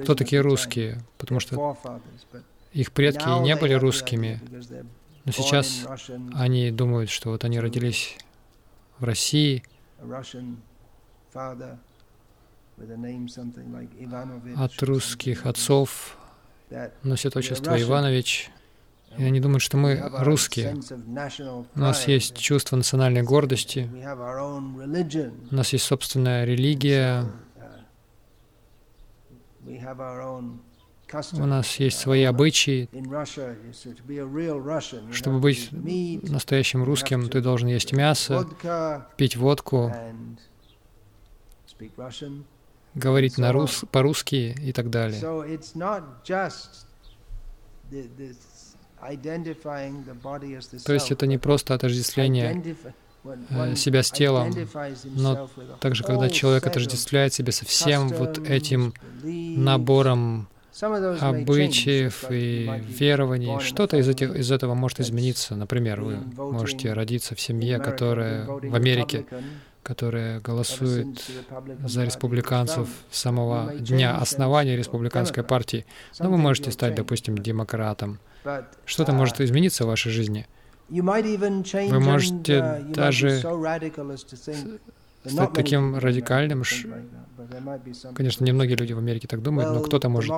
кто 0.02 0.14
такие 0.14 0.40
русские, 0.40 1.02
потому 1.18 1.40
что 1.40 1.76
их 2.72 2.92
предки 2.92 3.42
не 3.42 3.54
были 3.56 3.74
русскими, 3.74 4.40
но 5.24 5.32
сейчас 5.32 5.86
они 6.34 6.70
думают, 6.70 7.10
что 7.10 7.30
вот 7.30 7.44
они 7.44 7.60
родились 7.60 8.16
в 8.98 9.04
России, 9.04 9.62
от 14.56 14.82
русских 14.82 15.46
отцов 15.46 16.18
носит 17.02 17.36
отчество 17.36 17.80
Иванович, 17.80 18.50
и 19.18 19.24
они 19.24 19.40
думают, 19.40 19.62
что 19.62 19.76
мы 19.76 20.00
русские. 20.18 20.76
У 21.74 21.80
нас 21.80 22.08
есть 22.08 22.36
чувство 22.38 22.76
национальной 22.76 23.22
гордости. 23.22 23.88
У 25.50 25.54
нас 25.54 25.72
есть 25.72 25.84
собственная 25.84 26.44
религия. 26.44 27.26
У 31.32 31.46
нас 31.46 31.76
есть 31.76 31.98
свои 31.98 32.24
обычаи. 32.24 32.88
Чтобы 35.12 35.38
быть 35.38 35.70
настоящим 35.72 36.82
русским, 36.82 37.28
ты 37.28 37.40
должен 37.40 37.68
есть 37.68 37.92
мясо, 37.92 38.48
пить 39.16 39.36
водку, 39.36 39.92
говорить 42.94 43.38
на 43.38 43.52
рус, 43.52 43.84
по-русски 43.90 44.54
и 44.60 44.72
так 44.72 44.90
далее. 44.90 45.20
То 50.84 50.92
есть 50.92 51.12
это 51.12 51.26
не 51.26 51.38
просто 51.38 51.74
отождествление 51.74 52.76
э, 53.24 53.74
себя 53.74 54.02
с 54.02 54.10
телом, 54.10 54.52
но 55.04 55.50
также 55.80 56.04
когда 56.04 56.30
человек 56.30 56.66
отождествляет 56.66 57.32
себя 57.34 57.52
со 57.52 57.64
всем 57.64 58.08
вот 58.08 58.38
этим 58.38 58.94
набором 59.22 60.48
обычаев 60.82 62.24
и 62.30 62.68
верований, 62.88 63.60
что-то 63.60 63.96
из, 63.96 64.08
этих, 64.08 64.34
из 64.34 64.50
этого 64.50 64.74
может 64.74 65.00
измениться. 65.00 65.54
Например, 65.54 66.00
вы 66.00 66.16
можете 66.36 66.92
родиться 66.92 67.34
в 67.34 67.40
семье, 67.40 67.78
которая 67.78 68.46
в 68.46 68.74
Америке, 68.74 69.26
которая 69.84 70.40
голосует 70.40 71.22
за 71.84 72.04
республиканцев 72.04 72.88
с 73.10 73.20
самого 73.20 73.74
дня 73.74 74.16
основания 74.16 74.76
республиканской 74.76 75.44
партии, 75.44 75.86
но 76.18 76.30
вы 76.30 76.38
можете 76.38 76.72
стать, 76.72 76.96
допустим, 76.96 77.38
демократом. 77.38 78.18
Что-то 78.84 79.12
uh, 79.12 79.14
может 79.14 79.40
измениться 79.40 79.84
в 79.84 79.88
вашей 79.88 80.10
жизни. 80.10 80.46
Вы 80.88 81.02
можете 81.02 82.52
uh, 82.52 82.92
даже 82.92 83.40
стать 85.24 85.52
таким 85.52 85.96
радикальным. 85.96 86.62
Конечно, 88.14 88.44
немногие 88.44 88.76
люди 88.76 88.92
в 88.92 88.98
Америке 88.98 89.28
так 89.28 89.42
думают, 89.42 89.70
но 89.70 89.80
кто-то 89.80 90.08
может 90.08 90.34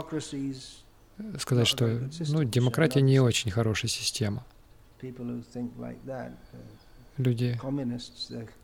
сказать, 1.40 1.66
что 1.66 2.00
ну, 2.28 2.44
демократия 2.44 3.00
не 3.00 3.20
очень 3.20 3.50
хорошая 3.50 3.88
система. 3.88 4.44
Люди, 7.18 7.59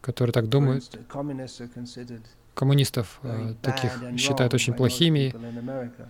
которые 0.01 0.33
так 0.33 0.49
думают, 0.49 0.91
коммунистов 2.55 3.19
э, 3.23 3.55
таких 3.62 3.93
считают 4.19 4.53
очень 4.55 4.75
плохими 4.75 5.35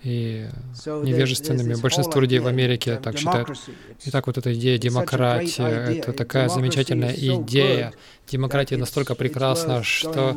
и 0.03 0.49
невежественными. 0.87 1.81
Большинство 1.81 2.21
людей 2.21 2.41
в 2.41 2.47
Америке 2.47 2.97
так 2.97 3.17
считают. 3.17 3.49
Э, 3.49 4.23
вот 4.27 4.39
эта 4.39 4.53
идея 4.55 4.79
демократии— 4.79 5.99
это 5.99 6.13
такая 6.13 6.49
замечательная 6.49 7.13
идея. 7.13 7.93
Демократия 8.29 8.77
настолько 8.77 9.15
прекрасна, 9.15 9.83
что 9.83 10.35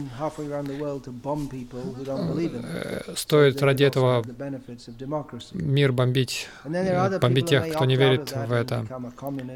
э, 2.64 3.14
стоит 3.16 3.62
ради 3.62 3.84
этого 3.84 4.24
мир 5.54 5.94
бомбить, 5.94 6.50
бомбить 7.22 7.48
тех, 7.50 7.72
кто 7.72 7.86
не 7.86 7.96
верит 7.96 8.34
в 8.36 8.52
это. 8.52 8.86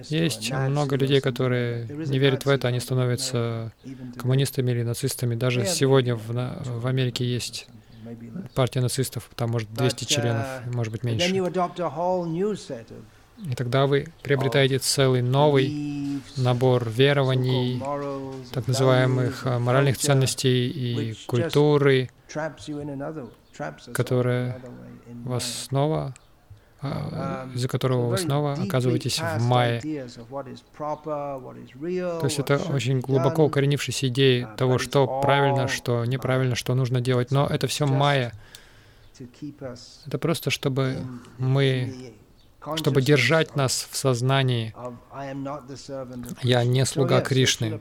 Есть 0.07 0.51
много 0.51 0.95
людей, 0.95 1.19
которые 1.19 1.85
не 1.85 2.17
верят 2.19 2.45
в 2.45 2.49
это, 2.49 2.69
они 2.69 2.79
становятся 2.79 3.73
коммунистами 4.17 4.71
или 4.71 4.83
нацистами. 4.83 5.35
Даже 5.35 5.65
сегодня 5.65 6.15
в 6.15 6.29
в 6.29 6.87
Америке 6.87 7.25
есть 7.25 7.67
партия 8.55 8.81
нацистов, 8.81 9.29
там 9.35 9.51
может 9.51 9.71
200 9.73 10.05
членов, 10.05 10.45
может 10.73 10.91
быть 10.91 11.03
меньше. 11.03 11.27
И 13.45 13.55
тогда 13.55 13.87
вы 13.87 14.07
приобретаете 14.21 14.79
целый 14.79 15.21
новый 15.21 16.21
набор 16.35 16.89
верований, 16.89 17.81
так 18.51 18.67
называемых 18.67 19.45
а, 19.45 19.59
моральных 19.59 19.97
ценностей 19.97 20.69
и 20.69 21.13
культуры, 21.25 22.09
которая 23.93 24.61
вас 25.23 25.45
снова 25.45 26.13
а, 26.81 27.49
из-за 27.53 27.67
которого 27.67 28.07
вы 28.07 28.17
снова 28.17 28.53
оказываетесь 28.53 29.19
в 29.19 29.41
мае. 29.41 29.81
То 29.81 32.21
есть 32.23 32.39
это 32.39 32.57
очень 32.73 33.01
глубоко 33.01 33.45
укоренившиеся 33.45 34.07
идеи 34.07 34.47
того, 34.57 34.77
что 34.77 35.21
правильно, 35.21 35.67
что 35.67 36.05
неправильно, 36.05 36.55
что 36.55 36.75
нужно 36.75 37.01
делать. 37.01 37.31
Но 37.31 37.47
это 37.47 37.67
все 37.67 37.85
майя. 37.85 38.33
Это 40.05 40.17
просто, 40.17 40.49
чтобы 40.49 41.03
мы 41.37 42.13
чтобы 42.77 43.01
держать 43.01 43.55
нас 43.55 43.87
в 43.89 43.95
сознании. 43.95 44.73
Я 46.43 46.63
не 46.63 46.85
слуга 46.85 47.21
Кришны. 47.21 47.79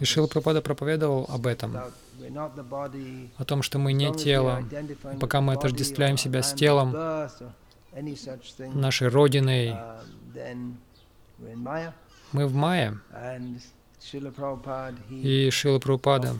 И 0.00 0.04
Шила 0.04 0.26
Прабхада 0.26 0.60
проповедовал 0.62 1.26
об 1.28 1.46
этом, 1.46 1.76
о 3.36 3.44
том, 3.44 3.62
что 3.62 3.78
мы 3.78 3.92
не 3.92 4.12
тело. 4.14 4.62
Пока 5.20 5.40
мы 5.40 5.54
отождествляем 5.54 6.16
себя 6.16 6.42
с 6.42 6.52
телом, 6.54 6.94
нашей 8.74 9.08
Родиной, 9.08 9.76
мы 12.32 12.46
в 12.46 12.54
мае. 12.54 12.98
И 15.10 15.50
Шила 15.50 15.78
Прабхупада, 15.78 16.34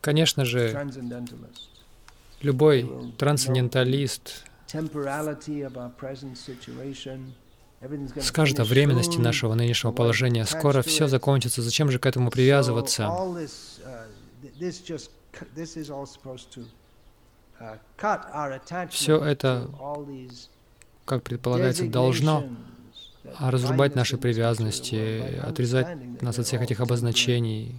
конечно 0.00 0.44
же, 0.44 0.90
любой 2.42 2.90
трансценденталист, 3.18 4.44
скажет 8.20 8.60
о 8.60 8.64
временности 8.64 9.18
нашего 9.18 9.54
нынешнего 9.54 9.92
положения. 9.92 10.44
Скоро 10.44 10.82
все 10.82 11.08
закончится. 11.08 11.62
Зачем 11.62 11.90
же 11.90 11.98
к 11.98 12.06
этому 12.06 12.30
привязываться? 12.30 13.02
Uh, 13.02 13.48
uh, 17.98 18.88
все 18.88 19.18
это, 19.22 19.68
как 21.04 21.22
предполагается, 21.22 21.86
должно 21.88 22.44
разрубать 23.38 23.94
наши 23.94 24.16
привязанности, 24.16 25.38
отрезать 25.42 26.22
нас 26.22 26.38
от 26.38 26.46
всех 26.46 26.62
этих 26.62 26.80
обозначений, 26.80 27.74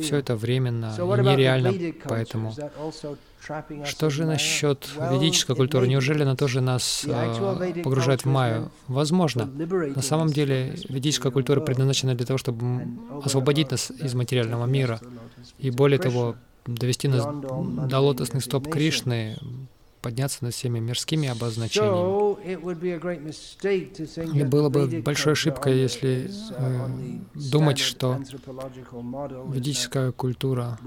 все 0.00 0.16
это 0.16 0.36
временно 0.36 0.94
и 0.96 1.00
нереально, 1.00 1.94
поэтому 2.04 2.54
что 3.84 4.10
же 4.10 4.24
насчет 4.24 4.88
ведической 5.10 5.56
культуры? 5.56 5.88
Неужели 5.88 6.22
она 6.22 6.36
тоже 6.36 6.60
нас 6.60 7.04
э, 7.06 7.82
погружает 7.82 8.22
в 8.22 8.26
майю? 8.26 8.70
Возможно. 8.88 9.46
На 9.46 10.02
самом 10.02 10.28
деле 10.28 10.76
ведическая 10.88 11.30
культура 11.30 11.60
предназначена 11.60 12.14
для 12.14 12.26
того, 12.26 12.38
чтобы 12.38 12.86
освободить 13.22 13.70
нас 13.70 13.90
из 13.90 14.14
материального 14.14 14.66
мира 14.66 15.00
и 15.58 15.70
более 15.70 15.98
того, 15.98 16.36
довести 16.66 17.08
нас 17.08 17.26
до 17.88 18.00
лотосных 18.00 18.42
стоп 18.44 18.68
Кришны, 18.68 19.38
подняться 20.00 20.44
над 20.44 20.54
всеми 20.54 20.78
мирскими 20.78 21.28
обозначениями. 21.28 22.38
И 24.38 24.44
было 24.44 24.68
бы 24.68 24.86
большой 25.02 25.32
ошибкой, 25.32 25.78
если 25.78 26.30
э, 26.50 26.88
думать, 27.34 27.78
что 27.78 28.18
ведическая 29.48 30.12
культура, 30.12 30.78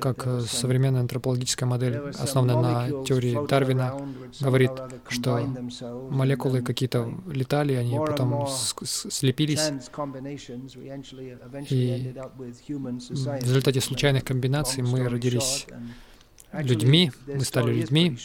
как 0.00 0.26
э, 0.26 0.40
современная 0.42 1.00
антропологическая 1.00 1.68
модель, 1.68 1.98
основанная 2.18 2.56
на 2.56 3.04
теории 3.04 3.46
Дарвина, 3.48 3.94
говорит, 4.40 4.70
что 5.08 5.38
молекулы 6.10 6.62
какие-то 6.62 7.12
летали, 7.26 7.74
они 7.74 7.98
потом 7.98 8.46
слепились, 8.48 9.72
и 11.70 12.14
в 13.16 13.42
результате 13.42 13.80
случайных 13.80 14.24
комбинаций 14.24 14.82
мы 14.82 15.08
родились 15.08 15.66
людьми, 16.52 17.12
мы 17.26 17.40
стали 17.40 17.72
людьми. 17.72 18.16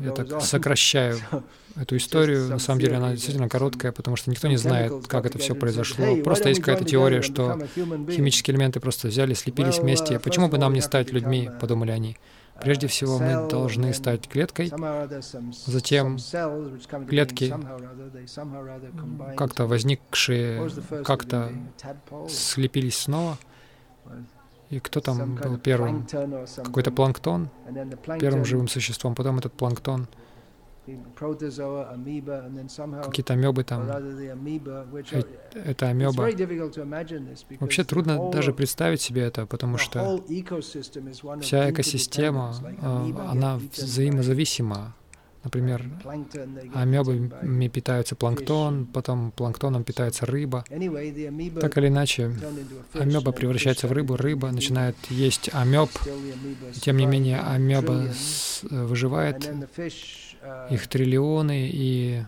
Я 0.00 0.12
так 0.12 0.42
сокращаю 0.42 1.18
эту 1.76 1.96
историю. 1.96 2.48
На 2.48 2.58
самом 2.58 2.80
деле 2.80 2.96
она 2.96 3.12
действительно 3.12 3.48
короткая, 3.48 3.92
потому 3.92 4.16
что 4.16 4.30
никто 4.30 4.48
не 4.48 4.56
знает, 4.56 5.06
как 5.06 5.26
это 5.26 5.38
все 5.38 5.54
произошло. 5.54 6.16
Просто 6.22 6.48
есть 6.48 6.60
какая-то 6.60 6.84
теория, 6.84 7.22
что 7.22 7.58
химические 7.74 8.54
элементы 8.54 8.80
просто 8.80 9.08
взяли, 9.08 9.34
слепились 9.34 9.78
вместе. 9.78 10.18
Почему 10.18 10.48
бы 10.48 10.58
нам 10.58 10.72
не 10.72 10.80
стать 10.80 11.12
людьми, 11.12 11.50
подумали 11.60 11.90
они. 11.90 12.16
Прежде 12.60 12.88
всего, 12.88 13.18
мы 13.18 13.48
должны 13.48 13.92
стать 13.94 14.28
клеткой, 14.28 14.70
затем 15.66 16.18
клетки, 17.08 17.54
как-то 19.36 19.66
возникшие, 19.66 20.70
как-то 21.04 21.52
слепились 22.28 22.98
снова, 22.98 23.38
и 24.70 24.78
кто 24.78 25.00
там 25.00 25.34
был 25.36 25.58
первым? 25.58 26.06
Какой-то 26.06 26.92
планктон, 26.92 27.50
первым 28.20 28.44
живым 28.44 28.68
существом, 28.68 29.14
потом 29.14 29.38
этот 29.38 29.52
планктон, 29.52 30.08
какие-то 33.02 33.34
амебы 33.34 33.64
там. 33.64 33.82
Э, 33.82 35.22
это 35.52 35.88
амеба. 35.88 36.28
Вообще 37.60 37.84
трудно 37.84 38.30
даже 38.30 38.52
представить 38.52 39.00
себе 39.00 39.22
это, 39.22 39.46
потому 39.46 39.76
что 39.78 40.22
вся 41.40 41.70
экосистема, 41.70 42.54
а, 42.80 43.30
она 43.30 43.56
взаимозависима. 43.56 44.94
Например, 45.42 45.82
амебами 46.74 47.68
питаются 47.68 48.14
планктон, 48.14 48.86
потом 48.86 49.30
планктоном 49.30 49.84
питается 49.84 50.26
рыба. 50.26 50.64
Так 51.60 51.78
или 51.78 51.88
иначе, 51.88 52.32
амеба 52.92 53.32
превращается 53.32 53.86
в 53.88 53.92
рыбу, 53.92 54.16
рыба 54.16 54.50
начинает 54.50 54.96
есть 55.08 55.48
амеб. 55.52 55.88
Тем 56.80 56.98
не 56.98 57.06
менее, 57.06 57.40
амеба 57.40 58.06
выживает, 58.70 59.50
их 60.70 60.86
триллионы, 60.88 61.70
и 61.72 62.22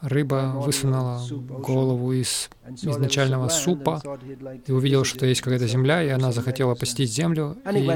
рыба 0.00 0.54
высунула 0.56 1.20
голову 1.28 2.12
из 2.12 2.48
изначального 2.82 3.48
супа 3.48 4.02
и 4.66 4.72
увидела, 4.72 5.04
что 5.04 5.26
есть 5.26 5.42
какая-то 5.42 5.66
земля, 5.66 6.02
и 6.02 6.08
она 6.08 6.32
захотела 6.32 6.74
посетить 6.74 7.12
землю, 7.12 7.58
и 7.70 7.90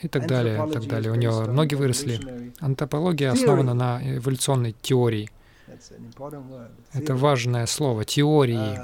и 0.00 0.08
так 0.08 0.26
далее, 0.26 0.64
и 0.68 0.70
так 0.72 0.86
далее. 0.86 1.12
У 1.12 1.16
него 1.16 1.46
ноги 1.46 1.74
выросли. 1.74 2.52
Антропология 2.60 3.32
основана 3.32 3.74
на 3.74 4.00
эволюционной 4.18 4.74
теории. 4.80 5.30
Это 6.92 7.14
важное 7.14 7.66
слово— 7.66 8.04
теории. 8.06 8.78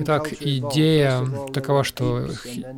Итак, 0.00 0.32
идея 0.40 1.24
такова, 1.52 1.84
что 1.84 2.28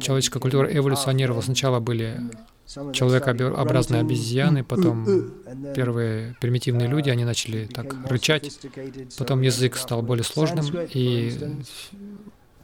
человеческая 0.00 0.40
культура 0.40 0.68
эволюционировала. 0.70 1.40
Сначала 1.40 1.80
были 1.80 2.20
человекообразные 2.66 4.02
обезьяны, 4.02 4.62
потом 4.62 5.06
первые 5.74 6.36
примитивные 6.40 6.86
люди, 6.86 7.08
они 7.10 7.24
начали 7.24 7.66
так 7.66 7.94
рычать, 8.08 8.58
потом 9.18 9.40
язык 9.42 9.76
стал 9.76 10.02
более 10.02 10.24
сложным, 10.24 10.66
и 10.92 11.32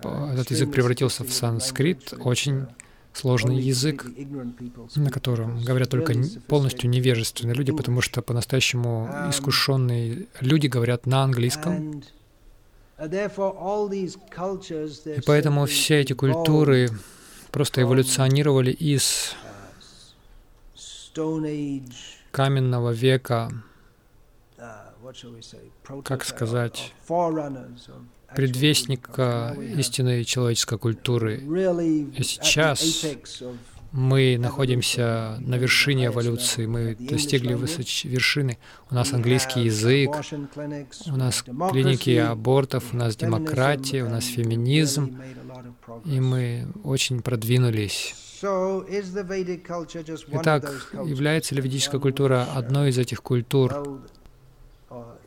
этот 0.03 0.51
язык 0.51 0.71
превратился 0.73 1.25
в 1.25 1.33
санскрит, 1.33 2.15
очень 2.19 2.67
сложный 3.13 3.61
язык, 3.61 4.07
на 4.97 5.11
котором 5.11 5.63
говорят 5.63 5.91
только 5.91 6.15
полностью 6.47 6.91
невежественные 6.91 7.55
люди, 7.55 7.73
потому 7.73 8.01
что 8.01 8.23
по-настоящему 8.23 9.09
искушенные 9.29 10.27
люди 10.41 10.67
говорят 10.67 11.07
на 11.07 11.23
английском. 11.23 12.03
И 12.99 13.29
поэтому 15.27 15.67
все 15.67 16.01
эти 16.01 16.13
культуры 16.13 16.91
просто 17.51 17.83
эволюционировали 17.83 18.71
из 18.71 19.35
каменного 22.31 22.91
века, 22.91 23.51
как 26.05 26.25
сказать, 26.25 26.95
предвестника 28.35 29.57
истинной 29.77 30.25
человеческой 30.25 30.79
культуры. 30.79 31.37
И 32.17 32.23
сейчас 32.23 33.05
мы 33.93 34.37
находимся 34.39 35.37
на 35.41 35.57
вершине 35.57 36.07
эволюции, 36.07 36.67
мы 36.67 36.95
достигли 36.95 37.55
высоч... 37.55 38.05
вершины. 38.05 38.59
У 38.89 38.95
нас 38.95 39.13
английский 39.13 39.63
язык, 39.63 40.11
у 41.07 41.17
нас 41.17 41.43
клиники 41.43 42.17
абортов, 42.17 42.93
у 42.93 42.97
нас 42.97 43.17
демократия, 43.17 44.05
у 44.05 44.09
нас 44.09 44.27
феминизм, 44.27 45.21
и 46.05 46.21
мы 46.21 46.69
очень 46.85 47.21
продвинулись. 47.23 48.15
Итак, 50.33 50.73
является 51.05 51.55
ли 51.55 51.61
ведическая 51.61 51.99
культура 51.99 52.47
одной 52.55 52.91
из 52.91 52.99
этих 52.99 53.23
культур? 53.23 54.01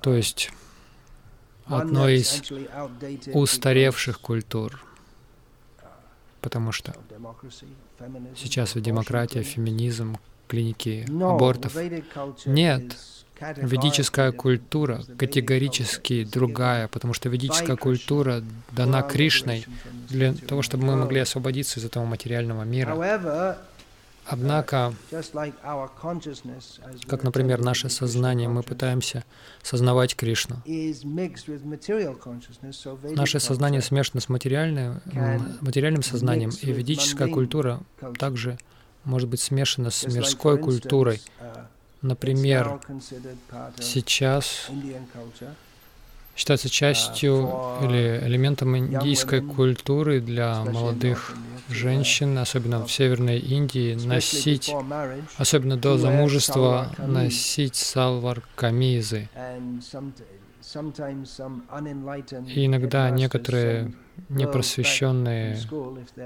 То 0.01 0.15
есть 0.15 0.51
одной 1.65 2.17
из 2.17 2.41
устаревших 3.33 4.19
культур. 4.19 4.83
потому 6.41 6.71
что 6.71 6.93
сейчас 8.35 8.75
ведь 8.75 8.83
демократия, 8.83 9.43
феминизм, 9.43 10.17
клиники 10.47 11.07
абортов. 11.09 11.75
Нет, 12.45 12.97
ведическая 13.57 14.31
культура 14.31 15.03
категорически 15.17 16.25
другая, 16.25 16.87
потому 16.87 17.13
что 17.13 17.29
ведическая 17.29 17.77
культура 17.77 18.43
дана 18.71 19.01
Кришной 19.01 19.65
для 20.09 20.33
того, 20.33 20.61
чтобы 20.61 20.85
мы 20.85 20.95
могли 20.95 21.21
освободиться 21.21 21.79
из 21.79 21.85
этого 21.85 22.05
материального 22.05 22.63
мира. 22.63 23.57
Однако, 24.25 24.93
как, 27.07 27.23
например, 27.23 27.61
наше 27.61 27.89
сознание, 27.89 28.47
мы 28.47 28.63
пытаемся 28.63 29.23
сознавать 29.61 30.15
Кришну. 30.15 30.61
Наше 33.15 33.39
сознание 33.39 33.81
смешано 33.81 34.21
с 34.21 34.29
материальным, 34.29 35.01
материальным 35.61 36.03
сознанием, 36.03 36.51
и 36.61 36.71
ведическая 36.71 37.27
культура 37.27 37.81
также 38.17 38.57
может 39.03 39.27
быть 39.27 39.41
смешана 39.41 39.89
с 39.89 40.05
мирской 40.05 40.57
культурой. 40.57 41.21
Например, 42.01 42.81
сейчас 43.79 44.69
считается 46.35 46.69
частью 46.69 47.49
или 47.81 48.21
элементом 48.25 48.77
индийской 48.77 49.41
культуры 49.41 50.19
для 50.19 50.63
молодых 50.63 51.35
женщин, 51.69 52.37
особенно 52.37 52.85
в 52.85 52.91
Северной 52.91 53.39
Индии, 53.39 53.95
носить, 53.95 54.73
особенно 55.37 55.77
до 55.77 55.97
замужества, 55.97 56.91
носить 56.97 57.75
салвар 57.75 58.41
камизы. 58.55 59.29
И 62.55 62.65
иногда 62.65 63.09
некоторые 63.09 63.93
непросвещенные 64.29 65.57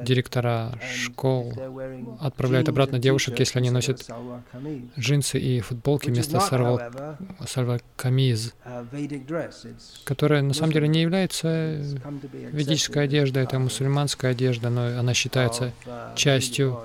директора 0.03 0.77
школ 0.93 1.53
отправляют 2.19 2.69
обратно 2.69 2.99
девушек, 2.99 3.39
если 3.39 3.59
они 3.59 3.69
носят 3.69 4.07
джинсы 4.97 5.39
и 5.39 5.59
футболки 5.61 6.09
вместо 6.09 6.39
сальва-камиз, 6.39 8.53
которая 10.03 10.41
на 10.41 10.53
самом 10.53 10.73
деле 10.73 10.87
не 10.87 11.01
является 11.01 11.81
ведической 12.51 13.05
одеждой, 13.05 13.43
это 13.43 13.59
мусульманская 13.59 14.31
одежда, 14.31 14.69
но 14.69 14.99
она 14.99 15.13
считается 15.13 15.73
частью 16.15 16.83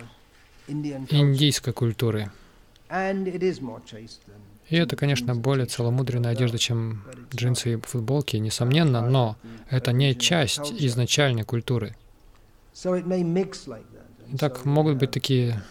индийской 0.69 1.73
культуры. 1.73 2.31
И 4.69 4.77
это, 4.77 4.97
конечно, 4.97 5.35
более 5.35 5.67
целомудренная 5.67 6.33
одежда, 6.33 6.59
чем 6.59 7.05
джинсы 7.35 7.75
и 7.75 7.77
футболки, 7.77 8.37
несомненно, 8.37 9.07
но 9.07 9.37
это 9.69 9.93
не 9.93 10.15
часть 10.15 10.73
изначальной 10.73 11.43
культуры. 11.43 11.95
Так 14.39 14.65
могут 14.65 14.97
быть 14.97 15.11
такие, 15.11 15.63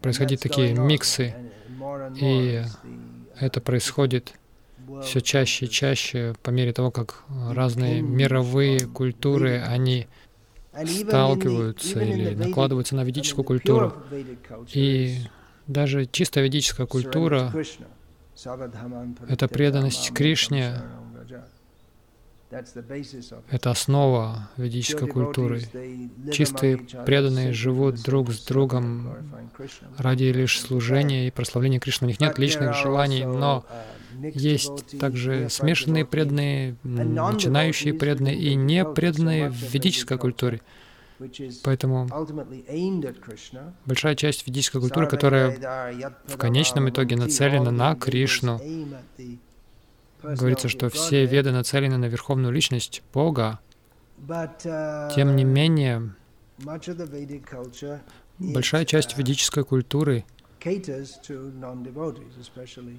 происходить 0.00 0.40
такие 0.40 0.74
миксы, 0.74 1.34
и 2.20 2.62
это 3.38 3.60
происходит 3.60 4.32
все 5.02 5.20
чаще 5.20 5.66
и 5.66 5.70
чаще 5.70 6.34
по 6.42 6.50
мере 6.50 6.72
того, 6.72 6.90
как 6.90 7.24
разные 7.50 8.02
мировые 8.02 8.86
культуры, 8.86 9.60
они 9.60 10.06
сталкиваются 10.84 12.00
или 12.00 12.34
накладываются 12.34 12.96
на 12.96 13.04
ведическую 13.04 13.44
культуру. 13.44 13.94
И 14.72 15.18
даже 15.66 16.06
чисто 16.06 16.40
ведическая 16.40 16.86
культура— 16.86 17.52
это 19.28 19.48
преданность 19.48 20.12
Кришне, 20.12 20.82
это 23.50 23.70
основа 23.70 24.48
ведической 24.56 25.08
культуры. 25.08 25.62
Чистые 26.32 26.78
преданные 27.04 27.52
живут 27.52 28.02
друг 28.02 28.32
с 28.32 28.44
другом 28.44 29.16
ради 29.98 30.24
лишь 30.24 30.60
служения 30.60 31.26
и 31.26 31.30
прославления 31.30 31.80
Кришны. 31.80 32.06
У 32.06 32.08
них 32.08 32.20
нет 32.20 32.38
личных 32.38 32.76
желаний, 32.76 33.24
но 33.24 33.64
есть 34.20 34.98
также 34.98 35.48
смешанные 35.50 36.06
преданные, 36.06 36.76
начинающие 36.84 37.94
преданные 37.94 38.36
и 38.36 38.54
не 38.54 38.84
преданные 38.84 39.50
в 39.50 39.74
ведической 39.74 40.16
культуре. 40.16 40.60
Поэтому 41.64 42.08
большая 43.86 44.14
часть 44.14 44.46
ведической 44.46 44.80
культуры, 44.80 45.08
которая 45.08 45.50
в 46.26 46.36
конечном 46.36 46.90
итоге 46.90 47.16
нацелена 47.16 47.70
на 47.70 47.94
Кришну, 47.94 48.60
говорится, 50.22 50.68
что 50.68 50.88
все 50.90 51.24
веды 51.26 51.52
нацелены 51.52 51.96
на 51.96 52.06
Верховную 52.06 52.52
Личность 52.52 53.02
Бога. 53.12 53.60
Тем 55.14 55.36
не 55.36 55.44
менее, 55.44 56.14
большая 58.38 58.84
часть 58.84 59.16
ведической 59.18 59.64
культуры— 59.64 60.24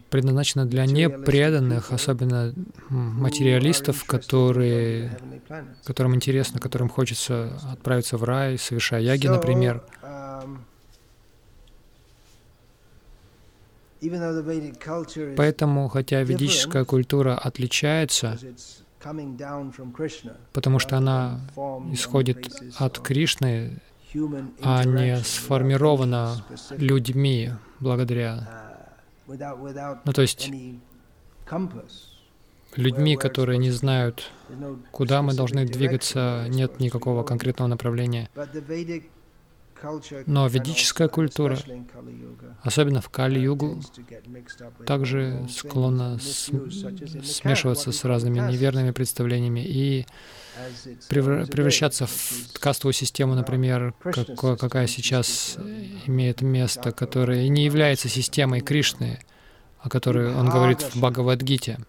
предназначена 0.10 0.66
для 0.66 0.86
непреданных, 0.86 1.92
особенно 1.92 2.54
материалистов, 2.90 4.04
которые, 4.06 5.18
которым 5.84 6.16
интересно, 6.16 6.60
которым 6.60 6.90
хочется 6.90 7.52
отправиться 7.72 8.18
в 8.18 8.24
рай, 8.24 8.58
совершая 8.58 9.02
яги, 9.02 9.28
например. 9.28 9.84
Um, 10.02 10.60
Поэтому, 15.36 15.88
хотя 15.88 16.22
ведическая 16.22 16.86
культура 16.86 17.36
отличается, 17.36 18.38
потому 20.54 20.80
что 20.80 20.98
она 20.98 21.42
исходит 21.92 22.48
от 22.78 23.00
Кришны, 23.00 23.80
а 24.62 24.84
не 24.84 25.18
сформирована 25.18 26.36
людьми 26.72 27.52
благодаря, 27.80 28.84
ну 29.28 30.14
то 30.14 30.22
есть 30.22 30.50
людьми, 32.76 33.16
которые 33.18 33.58
не 33.58 33.72
знают, 33.72 34.32
куда 34.92 35.22
мы 35.22 35.34
должны 35.34 35.66
двигаться, 35.66 36.46
нет 36.50 36.80
никакого 36.80 37.24
конкретного 37.24 37.68
направления. 37.70 38.30
Но 40.26 40.48
ведическая 40.48 41.08
культура, 41.08 41.58
особенно 42.64 43.00
в 43.00 43.10
Кали-югу, 43.10 43.80
также 44.88 45.46
склонна 45.50 46.18
смешиваться 46.20 47.92
с 47.92 48.04
разными 48.04 48.40
неверными 48.40 48.92
представлениями 48.92 49.60
и 49.60 50.08
превращаться 51.10 52.08
в 52.08 52.60
кастовую 52.60 52.94
систему, 52.94 53.36
например, 53.36 53.94
какое, 54.02 54.56
какая 54.56 54.88
сейчас 54.88 55.58
имеет 56.06 56.42
место, 56.42 56.92
которая 56.92 57.48
не 57.48 57.66
является 57.66 58.10
системой 58.10 58.62
Кришны, 58.62 59.20
о 59.80 59.90
которой 59.90 60.34
он 60.34 60.50
говорит 60.50 60.82
в 60.82 61.00
Бхагавадгите. 61.00 61.80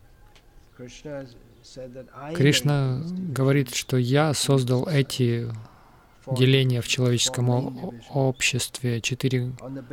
Кришна 2.34 3.02
говорит, 3.04 3.74
что 3.74 3.96
я 3.96 4.32
создал 4.34 4.86
эти 4.88 5.50
деления 6.30 6.82
в 6.82 6.88
человеческом 6.88 7.48
обществе, 8.10 9.00
четыре 9.00 9.52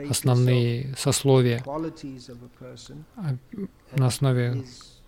основные 0.09 0.95
сословия 0.97 1.63
а, 3.15 3.37
на 3.95 4.07
основе 4.07 4.63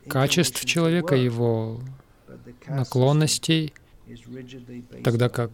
качеств 0.07 0.63
человека, 0.65 1.15
его 1.15 1.81
наклонностей, 2.67 3.73
тогда 5.03 5.29
как 5.29 5.51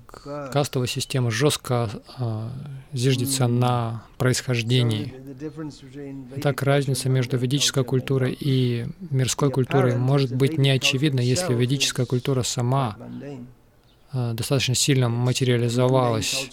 кастовая 0.51 0.88
система 0.88 1.31
жестко 1.31 1.89
а, 2.17 2.51
зиждется 2.91 3.47
на 3.47 4.03
происхождении. 4.17 5.13
Так 6.41 6.62
разница 6.62 7.09
между 7.09 7.38
ведической 7.38 7.83
культурой 7.83 8.38
и 8.39 8.86
мирской 9.09 9.49
культурой 9.49 9.97
может 9.97 10.36
быть 10.36 10.57
не 10.57 10.69
очевидна, 10.69 11.19
если 11.19 11.53
ведическая 11.53 12.05
культура 12.05 12.43
сама 12.43 12.97
а, 14.12 14.33
достаточно 14.33 14.75
сильно 14.75 15.09
материализовалась. 15.09 16.51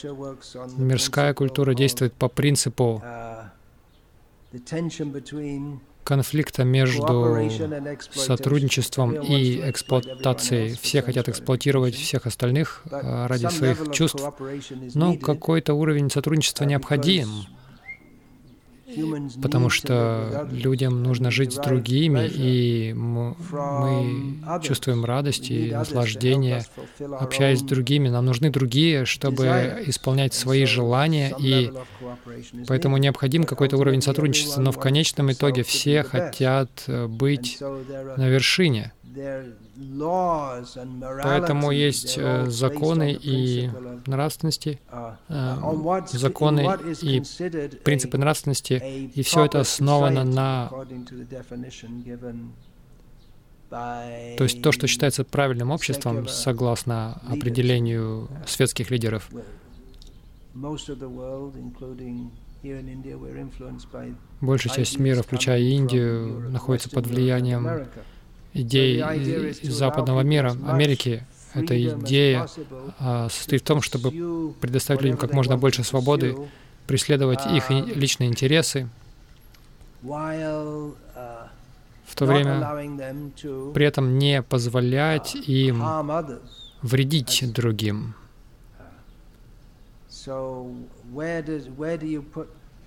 Мирская 0.76 1.34
культура 1.34 1.74
действует 1.74 2.14
по 2.14 2.28
принципу 2.28 3.02
конфликта 6.10 6.64
между 6.64 7.38
сотрудничеством 8.12 9.12
и 9.12 9.70
эксплуатацией. 9.70 10.76
Все 10.82 11.02
хотят 11.02 11.28
эксплуатировать 11.28 11.94
всех 11.94 12.26
остальных 12.26 12.82
а, 12.90 13.28
ради 13.28 13.46
своих 13.46 13.92
чувств, 13.92 14.20
но 14.94 15.16
какой-то 15.16 15.74
уровень 15.74 16.10
сотрудничества 16.10 16.64
необходим 16.64 17.28
потому 19.42 19.70
что 19.70 20.48
людям 20.50 21.02
нужно 21.02 21.30
жить 21.30 21.52
с 21.52 21.56
другими, 21.56 22.26
и 22.26 22.92
мы 22.94 23.34
чувствуем 24.62 25.04
радость 25.04 25.50
и 25.50 25.72
наслаждение, 25.72 26.64
общаясь 27.18 27.60
с 27.60 27.62
другими. 27.62 28.08
Нам 28.08 28.26
нужны 28.26 28.50
другие, 28.50 29.04
чтобы 29.04 29.82
исполнять 29.86 30.34
свои 30.34 30.64
желания, 30.64 31.34
и 31.38 31.72
поэтому 32.66 32.96
необходим 32.96 33.44
какой-то 33.44 33.76
уровень 33.76 34.02
сотрудничества, 34.02 34.60
но 34.60 34.72
в 34.72 34.78
конечном 34.78 35.32
итоге 35.32 35.62
все 35.62 36.02
хотят 36.02 36.84
быть 37.08 37.58
на 37.60 38.28
вершине. 38.28 38.92
Поэтому 41.22 41.70
есть 41.70 42.18
э, 42.18 42.46
законы 42.46 43.12
и 43.12 43.70
нравственности, 44.06 44.80
э, 45.28 45.56
законы 46.12 46.68
и 47.00 47.22
принципы 47.82 48.18
нравственности, 48.18 48.82
и 49.14 49.22
все 49.22 49.46
это 49.46 49.60
основано 49.60 50.24
на... 50.24 50.70
То 53.70 54.36
есть 54.40 54.62
то, 54.62 54.72
что 54.72 54.86
считается 54.86 55.24
правильным 55.24 55.70
обществом, 55.70 56.28
согласно 56.28 57.20
определению 57.28 58.28
светских 58.46 58.90
лидеров. 58.90 59.30
Большая 64.40 64.74
часть 64.74 64.98
мира, 64.98 65.22
включая 65.22 65.60
Индию, 65.60 66.50
находится 66.50 66.90
под 66.90 67.06
влиянием 67.06 67.88
идей 68.52 69.02
западного 69.62 70.20
мира, 70.22 70.56
Америки. 70.66 71.24
Эта 71.52 71.82
идея 71.82 72.46
а, 73.00 73.28
состоит 73.28 73.62
в 73.62 73.64
том, 73.64 73.82
чтобы 73.82 74.54
предоставить 74.60 75.02
людям 75.02 75.16
как 75.18 75.32
можно 75.32 75.58
больше 75.58 75.82
свободы, 75.82 76.36
преследовать 76.86 77.44
их 77.46 77.70
личные 77.70 78.28
интересы, 78.28 78.88
в 82.10 82.14
то 82.14 82.24
время 82.26 82.60
при 83.72 83.84
этом 83.84 84.18
не 84.18 84.42
позволять 84.42 85.34
им 85.34 85.82
вредить 86.82 87.52
другим. 87.52 88.14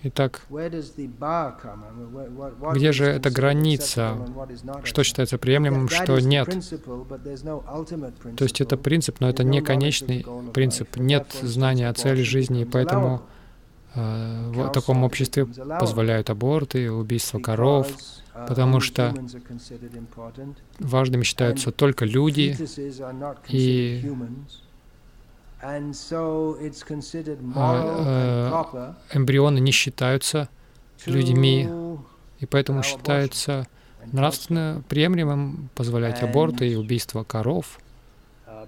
Итак, 0.05 0.41
где 2.73 2.91
же 2.91 3.05
эта 3.05 3.31
граница? 3.31 4.17
Что 4.83 5.03
считается 5.03 5.37
приемлемым, 5.37 5.87
что 5.87 6.19
нет? 6.19 6.49
То 8.35 8.43
есть 8.43 8.59
это 8.59 8.75
принцип, 8.75 9.21
но 9.21 9.29
это 9.29 9.45
не 9.45 9.61
конечный 9.61 10.25
принцип. 10.53 10.97
Нет 10.97 11.27
знания 11.41 11.87
о 11.87 11.93
цели 11.93 12.21
жизни, 12.21 12.63
и 12.63 12.65
поэтому 12.65 13.21
э, 13.95 14.51
в 14.53 14.69
таком 14.71 15.05
обществе 15.05 15.45
позволяют 15.45 16.29
аборты, 16.29 16.91
убийство 16.91 17.39
коров, 17.39 17.87
uh, 18.33 18.47
потому 18.47 18.81
что 18.81 19.13
важными 20.79 21.23
считаются 21.23 21.71
только 21.71 22.03
люди, 22.03 22.57
и 23.47 24.11
эмбрионы 29.13 29.59
не 29.59 29.71
считаются 29.71 30.49
людьми, 31.05 31.69
и 32.39 32.45
поэтому 32.45 32.83
считается 32.83 33.67
нравственно 34.11 34.83
приемлемым 34.89 35.69
позволять 35.75 36.21
аборты 36.21 36.67
и 36.69 36.75
убийство 36.75 37.23
коров. 37.23 37.79
Uh, 38.45 38.67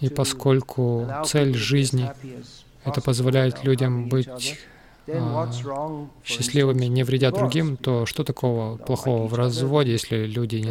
и 0.00 0.08
поскольку 0.08 1.08
цель 1.24 1.54
жизни— 1.54 2.10
это 2.84 3.00
позволяет 3.00 3.64
людям 3.64 4.08
быть 4.08 4.58
а, 5.08 5.50
счастливыми, 6.24 6.86
не 6.86 7.02
вредя 7.02 7.30
другим, 7.30 7.76
то 7.76 8.06
что 8.06 8.24
такого 8.24 8.76
плохого 8.76 9.26
в 9.26 9.34
разводе, 9.34 9.92
если 9.92 10.26
люди 10.26 10.56
не, 10.56 10.70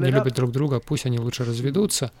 не 0.00 0.10
любят 0.10 0.34
друг 0.34 0.52
друга, 0.52 0.80
пусть 0.80 1.06
они 1.06 1.18
лучше 1.18 1.44
разведутся. 1.44 2.12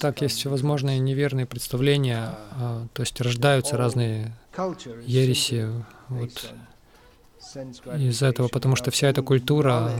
Так, 0.00 0.22
есть 0.22 0.36
всевозможные 0.38 0.98
неверные 0.98 1.44
представления, 1.44 2.30
а, 2.52 2.86
то 2.94 3.02
есть 3.02 3.20
рождаются 3.20 3.76
разные 3.76 4.32
ереси 5.04 5.70
вот, 6.08 6.54
из-за 7.98 8.26
этого, 8.26 8.48
потому 8.48 8.74
что 8.74 8.90
вся 8.90 9.08
эта 9.08 9.20
культура 9.22 9.92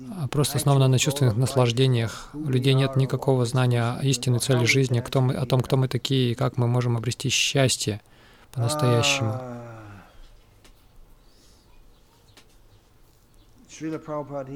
а, 0.00 0.28
просто 0.28 0.56
основана 0.56 0.88
на 0.88 0.98
чувственных 0.98 1.36
наслаждениях. 1.36 2.30
У 2.32 2.48
людей 2.48 2.72
нет 2.72 2.96
никакого 2.96 3.44
знания 3.44 3.82
о 3.82 4.02
истинной 4.02 4.38
цели 4.38 4.64
жизни, 4.64 5.00
кто 5.00 5.20
мы, 5.20 5.34
о 5.34 5.44
том, 5.44 5.60
кто 5.60 5.76
мы 5.76 5.88
такие 5.88 6.32
и 6.32 6.34
как 6.34 6.56
мы 6.56 6.66
можем 6.66 6.96
обрести 6.96 7.28
счастье 7.28 8.00
по-настоящему. 8.52 9.38
Шрила 13.68 13.98
Прабхупада, 13.98 14.52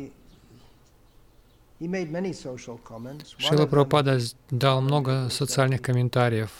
Шила 3.38 3.66
Прабхупада 3.66 4.18
дал 4.50 4.80
много 4.80 5.28
социальных 5.30 5.82
комментариев. 5.82 6.50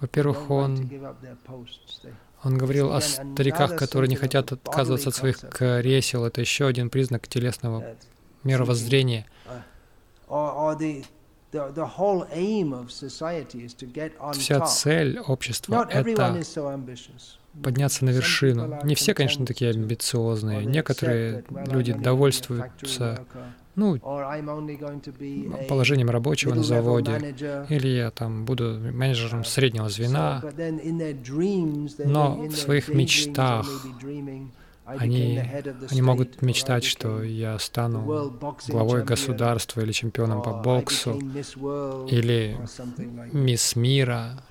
Во-первых, 0.00 0.50
он, 0.50 0.90
он 2.42 2.58
говорил 2.58 2.92
о 2.92 3.00
стариках, 3.00 3.76
которые 3.76 4.08
не 4.08 4.16
хотят 4.16 4.52
отказываться 4.52 5.08
от 5.10 5.14
своих 5.14 5.38
кресел. 5.38 6.24
Это 6.26 6.40
еще 6.40 6.66
один 6.66 6.90
признак 6.90 7.28
телесного 7.28 7.96
мировоззрения. 8.42 9.26
Вся 14.32 14.60
цель 14.66 15.18
общества— 15.20 15.88
это 15.90 16.42
подняться 17.62 18.04
на 18.04 18.10
вершину. 18.10 18.78
Не 18.84 18.94
все, 18.94 19.14
конечно, 19.14 19.46
такие 19.46 19.70
амбициозные. 19.70 20.64
Некоторые 20.64 21.44
люди 21.70 21.92
довольствуются 21.92 23.24
ну, 23.76 23.98
положением 25.68 26.10
рабочего 26.10 26.54
на 26.54 26.62
заводе, 26.62 27.34
или 27.68 27.88
я 27.88 28.10
там 28.10 28.44
буду 28.44 28.78
менеджером 28.92 29.44
среднего 29.44 29.88
звена, 29.88 30.42
но 32.04 32.36
в 32.36 32.56
своих 32.56 32.88
мечтах 32.88 33.66
они, 34.84 35.42
они 35.90 36.02
могут 36.02 36.42
мечтать, 36.42 36.84
что 36.84 37.22
я 37.22 37.58
стану 37.58 38.38
главой 38.68 39.04
государства 39.04 39.80
или 39.80 39.92
чемпионом 39.92 40.42
по 40.42 40.52
боксу, 40.52 41.18
или 42.08 42.58
мисс 43.32 43.76
мира, 43.76 44.42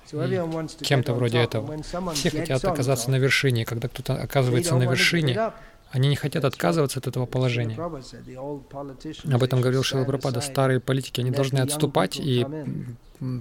кем-то 0.80 1.14
вроде 1.14 1.38
этого. 1.38 1.82
Все 2.14 2.30
хотят 2.30 2.64
оказаться 2.64 3.10
на 3.10 3.16
вершине, 3.16 3.64
когда 3.64 3.88
кто-то 3.88 4.14
оказывается 4.14 4.74
на 4.76 4.84
вершине, 4.84 5.52
они 5.90 6.08
не 6.08 6.16
хотят 6.16 6.44
отказываться 6.44 6.98
от 6.98 7.06
этого 7.06 7.24
положения. 7.24 7.76
Об 7.80 9.42
этом 9.44 9.60
говорил 9.60 9.84
Шила 9.84 10.04
Прабхупада. 10.04 10.40
Старые 10.40 10.80
политики, 10.80 11.20
они 11.20 11.30
должны 11.30 11.60
отступать 11.60 12.18
и 12.18 12.44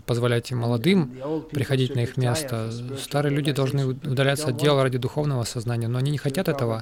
позволять 0.05 0.51
молодым 0.51 1.15
приходить 1.51 1.95
на 1.95 2.01
их 2.01 2.17
место. 2.17 2.71
Старые 2.99 3.35
люди 3.35 3.51
должны 3.51 3.87
удаляться 3.87 4.49
от 4.49 4.57
дела 4.57 4.83
ради 4.83 4.97
духовного 4.97 5.43
сознания, 5.43 5.87
но 5.87 5.99
они 5.99 6.11
не 6.11 6.17
хотят 6.17 6.47
этого. 6.47 6.81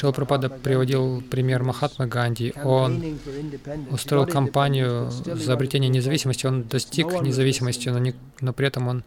Прабхупада 0.00 0.48
приводил 0.50 1.22
пример 1.22 1.62
Махатмы 1.62 2.06
Ганди. 2.06 2.52
Он 2.64 3.18
устроил 3.90 4.26
кампанию 4.26 5.10
за 5.10 5.52
обретение 5.52 5.88
независимости, 5.88 6.46
он 6.46 6.64
достиг 6.64 7.20
независимости, 7.22 7.88
но, 7.88 7.98
не, 7.98 8.14
но 8.40 8.52
при 8.52 8.66
этом 8.66 8.88
он 8.88 9.04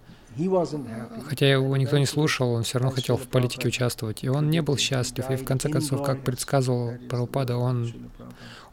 Хотя 1.28 1.52
его 1.52 1.76
никто 1.76 1.98
не 1.98 2.06
слушал, 2.06 2.54
он 2.54 2.64
все 2.64 2.80
равно 2.80 2.96
хотел 2.96 3.18
в 3.18 3.28
политике 3.28 3.68
участвовать. 3.68 4.24
И 4.24 4.30
он 4.30 4.50
не 4.50 4.62
был 4.62 4.78
счастлив. 4.78 5.30
И 5.30 5.36
в 5.36 5.44
конце 5.44 5.70
концов, 5.70 6.04
как 6.04 6.24
предсказывал 6.24 6.94
Прабхупада, 7.10 7.58
он 7.58 7.94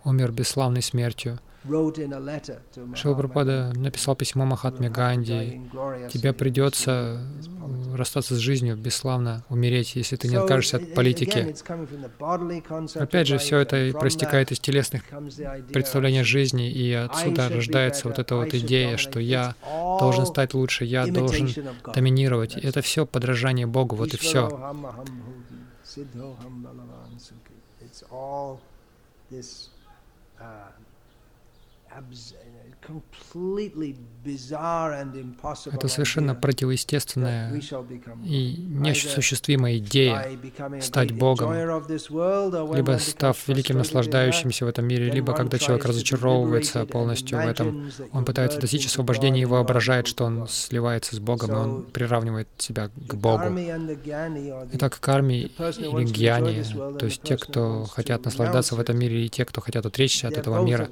умер 0.04 0.30
бесславной 0.30 0.82
смертью. 0.82 1.40
Шилапрапада 2.94 3.72
написал 3.74 4.14
письмо 4.14 4.44
Махатме 4.44 4.88
Ганди. 4.88 5.60
Тебе 6.10 6.32
придется 6.32 7.20
расстаться 7.94 8.34
с 8.36 8.38
жизнью, 8.38 8.76
бесславно 8.76 9.44
умереть, 9.48 9.96
если 9.96 10.16
ты 10.16 10.28
не 10.28 10.36
откажешься 10.36 10.76
от 10.76 10.94
политики. 10.94 11.54
Опять 12.98 13.26
же, 13.26 13.38
все 13.38 13.58
это 13.58 13.92
проистекает 13.98 14.52
из 14.52 14.60
телесных 14.60 15.02
представлений 15.72 16.22
жизни, 16.22 16.70
и 16.70 16.92
отсюда 16.92 17.48
рождается 17.48 18.08
вот 18.08 18.18
эта 18.18 18.36
вот 18.36 18.54
идея, 18.54 18.96
что 18.96 19.20
я 19.20 19.54
должен 19.98 20.26
стать 20.26 20.54
лучше, 20.54 20.84
я 20.84 21.06
должен 21.06 21.48
доминировать. 21.94 22.56
И 22.56 22.60
это 22.60 22.82
все 22.82 23.04
подражание 23.04 23.66
Богу, 23.66 23.96
вот 23.96 24.14
и 24.14 24.16
все. 24.16 24.48
This 29.30 29.68
uh, 30.40 30.72
completely 32.80 33.96
это 35.72 35.88
совершенно 35.88 36.34
противоестественная 36.34 37.60
и 38.24 38.56
неосуществимая 38.68 39.78
идея 39.78 40.30
стать 40.80 41.12
Богом, 41.12 41.52
либо 42.74 42.98
став 42.98 43.36
великим 43.48 43.78
наслаждающимся 43.78 44.64
в 44.64 44.68
этом 44.68 44.86
мире, 44.86 45.10
либо 45.10 45.32
когда 45.32 45.58
человек 45.58 45.84
разочаровывается 45.86 46.84
полностью 46.86 47.38
в 47.38 47.46
этом, 47.46 47.90
он 48.12 48.24
пытается 48.24 48.60
достичь 48.60 48.86
освобождения 48.86 49.42
и 49.42 49.44
воображает, 49.44 50.06
что 50.06 50.24
он 50.24 50.46
сливается 50.48 51.16
с 51.16 51.18
Богом, 51.18 51.50
и 51.50 51.54
он 51.54 51.82
приравнивает 51.84 52.48
себя 52.58 52.88
к 52.88 53.14
Богу. 53.14 53.44
Итак, 54.72 54.98
карми 55.00 55.50
или 55.78 56.04
гьяни, 56.04 56.64
то 56.98 57.06
есть 57.06 57.22
те, 57.22 57.36
кто 57.36 57.84
хотят 57.84 58.24
наслаждаться 58.24 58.74
в 58.74 58.80
этом 58.80 58.98
мире, 58.98 59.26
и 59.26 59.28
те, 59.28 59.44
кто 59.44 59.60
хотят 59.60 59.86
отречься 59.86 60.28
от 60.28 60.36
этого 60.36 60.64
мира, 60.64 60.88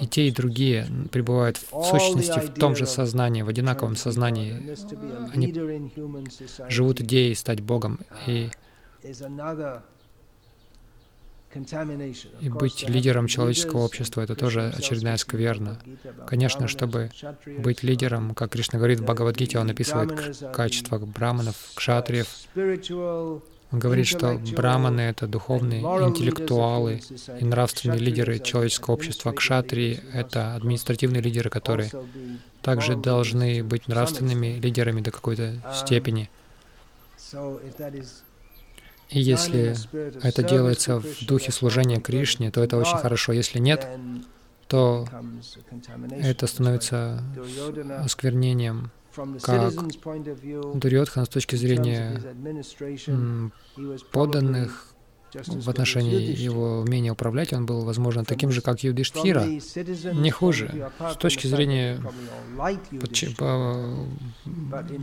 и 0.00 0.06
те, 0.06 0.28
и 0.28 0.30
другие 0.30 0.86
пребывают 1.10 1.58
в 1.58 1.84
сущности 1.84 2.38
в 2.38 2.54
том 2.54 2.71
же 2.76 2.86
сознании, 2.86 3.42
в 3.42 3.48
одинаковом 3.48 3.96
сознании. 3.96 4.74
Они 5.32 5.90
живут 6.68 7.00
идеей 7.00 7.34
стать 7.34 7.60
Богом. 7.60 8.00
И 8.26 8.50
и 12.40 12.48
быть 12.48 12.88
лидером 12.88 13.26
человеческого 13.26 13.80
общества— 13.80 14.20
это 14.22 14.34
тоже 14.34 14.72
очередная 14.76 15.16
скверна. 15.18 15.78
Конечно, 16.26 16.66
чтобы 16.66 17.10
быть 17.58 17.82
лидером, 17.82 18.34
как 18.34 18.52
Кришна 18.52 18.78
говорит 18.78 19.00
в 19.00 19.04
Бхагавадгите, 19.04 19.58
он 19.58 19.70
описывает 19.70 20.52
качества 20.52 20.98
браманов, 20.98 21.56
кшатриев. 21.74 22.28
Он 23.72 23.78
говорит, 23.78 24.06
что 24.06 24.38
браманы— 24.54 25.00
это 25.02 25.26
духовные 25.26 25.80
интеллектуалы 25.80 27.00
и 27.40 27.44
нравственные 27.44 28.00
лидеры 28.00 28.38
человеческого 28.38 28.94
общества. 28.94 29.32
Кшатрии— 29.32 30.00
это 30.12 30.54
административные 30.54 31.22
лидеры, 31.22 31.48
которые 31.50 31.90
также 32.62 32.96
должны 32.96 33.62
быть 33.62 33.88
нравственными 33.88 34.58
лидерами 34.60 35.00
до 35.00 35.10
какой-то 35.10 35.54
степени. 35.74 36.30
И 39.10 39.20
если 39.20 39.76
это 40.26 40.42
делается 40.42 41.00
в 41.00 41.26
духе 41.26 41.52
служения 41.52 42.00
Кришне, 42.00 42.50
то 42.50 42.62
это 42.62 42.78
очень 42.78 42.96
хорошо. 42.96 43.32
Если 43.32 43.58
нет, 43.58 43.86
то 44.68 45.06
это 46.10 46.46
становится 46.46 47.22
осквернением, 47.98 48.90
как 49.42 49.74
Дурьотхан 50.74 51.26
с 51.26 51.28
точки 51.28 51.56
зрения 51.56 52.22
подданных 54.12 54.91
в 55.34 55.70
отношении 55.70 56.20
его 56.20 56.80
умения 56.80 57.12
управлять, 57.12 57.52
он 57.52 57.66
был, 57.66 57.84
возможно, 57.84 58.24
таким 58.24 58.50
же, 58.50 58.60
как 58.60 58.80
Юдиштхира, 58.82 59.44
не 59.44 60.30
хуже. 60.30 60.90
С 60.98 61.16
точки 61.16 61.46
зрения 61.46 62.00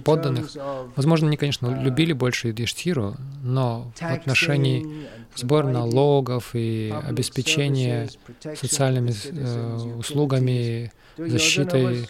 подданных, 0.03 0.49
возможно, 0.95 1.27
они, 1.27 1.37
конечно, 1.37 1.81
любили 1.81 2.13
больше 2.13 2.49
Юдиштхиру, 2.49 3.15
но 3.43 3.91
в 3.95 4.03
отношении 4.03 5.07
сбора 5.35 5.67
налогов 5.67 6.51
и 6.53 6.93
обеспечения 7.05 8.09
социальными 8.55 9.13
э, 9.25 9.95
услугами, 9.97 10.91
защитой 11.17 12.09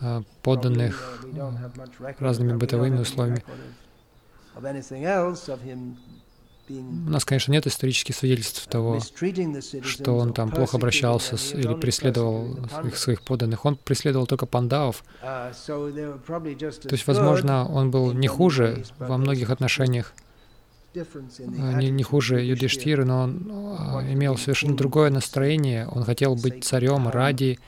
э, 0.00 0.22
подданных 0.42 1.24
разными 2.18 2.56
бытовыми 2.56 3.00
условиями, 3.00 3.44
у 6.68 7.10
нас, 7.10 7.24
конечно, 7.24 7.52
нет 7.52 7.66
исторических 7.66 8.14
свидетельств 8.14 8.66
того, 8.66 9.00
что 9.82 10.16
он 10.16 10.32
там 10.32 10.50
плохо 10.50 10.76
обращался 10.76 11.36
с, 11.36 11.52
или 11.54 11.74
преследовал 11.74 12.56
своих, 12.68 12.96
своих 12.96 13.22
подданных. 13.22 13.64
Он 13.64 13.76
преследовал 13.76 14.26
только 14.26 14.46
пандавов. 14.46 15.04
То 15.20 15.52
есть, 16.90 17.06
возможно, 17.06 17.68
он 17.68 17.90
был 17.90 18.12
не 18.12 18.28
хуже 18.28 18.84
во 18.98 19.18
многих 19.18 19.50
отношениях, 19.50 20.14
не, 20.94 21.90
не 21.90 22.02
хуже 22.02 22.44
Юдиштиры, 22.44 23.06
но 23.06 23.22
он 23.22 23.50
а, 23.50 24.02
имел 24.12 24.36
совершенно 24.36 24.76
другое 24.76 25.10
настроение. 25.10 25.88
Он 25.88 26.04
хотел 26.04 26.34
быть 26.34 26.64
царем 26.64 27.08
ради 27.08 27.58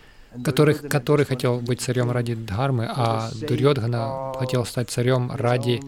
которых, 0.42 0.82
который 0.88 1.24
хотел 1.24 1.60
быть 1.60 1.80
царем 1.80 2.10
ради 2.10 2.34
Дхармы, 2.34 2.88
а 2.90 3.30
Дурьодхана 3.32 4.34
хотел 4.38 4.64
стать 4.64 4.90
царем 4.90 5.30
ради 5.32 5.80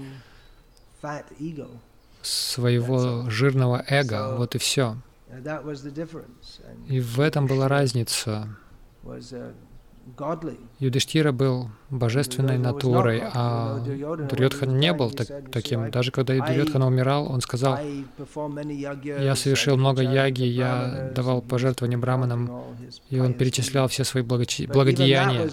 своего 2.26 3.28
жирного 3.30 3.84
эго. 3.88 4.36
Вот 4.36 4.54
и 4.54 4.58
все. 4.58 4.96
И 6.88 7.00
в 7.00 7.20
этом 7.20 7.46
была 7.46 7.68
разница. 7.68 8.48
Юдиштира 10.78 11.32
был 11.32 11.68
божественной 11.90 12.58
натурой, 12.58 13.22
а 13.24 13.78
Дурьотхан 13.78 14.78
не 14.78 14.92
был 14.92 15.10
так, 15.10 15.50
таким. 15.50 15.90
Даже 15.90 16.12
когда 16.12 16.34
Дурьотхан 16.34 16.82
умирал, 16.82 17.30
он 17.30 17.40
сказал, 17.40 17.78
«Я 19.04 19.34
совершил 19.34 19.76
много 19.76 20.02
яги, 20.02 20.44
я 20.44 21.10
давал 21.14 21.42
пожертвования 21.42 21.98
браманам», 21.98 22.50
и 23.10 23.18
он 23.18 23.34
перечислял 23.34 23.88
все 23.88 24.04
свои 24.04 24.22
благочи... 24.22 24.66
благодеяния. 24.66 25.50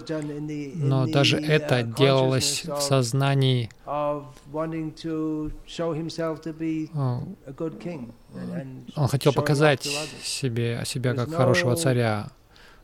Но 0.76 1.06
даже 1.06 1.36
это 1.38 1.82
делалось 1.82 2.64
в 2.64 2.80
сознании. 2.80 3.70
он 8.96 9.08
хотел 9.08 9.32
показать 9.32 9.88
себе, 10.22 10.82
себя 10.84 11.14
как 11.14 11.32
хорошего 11.32 11.76
царя, 11.76 12.28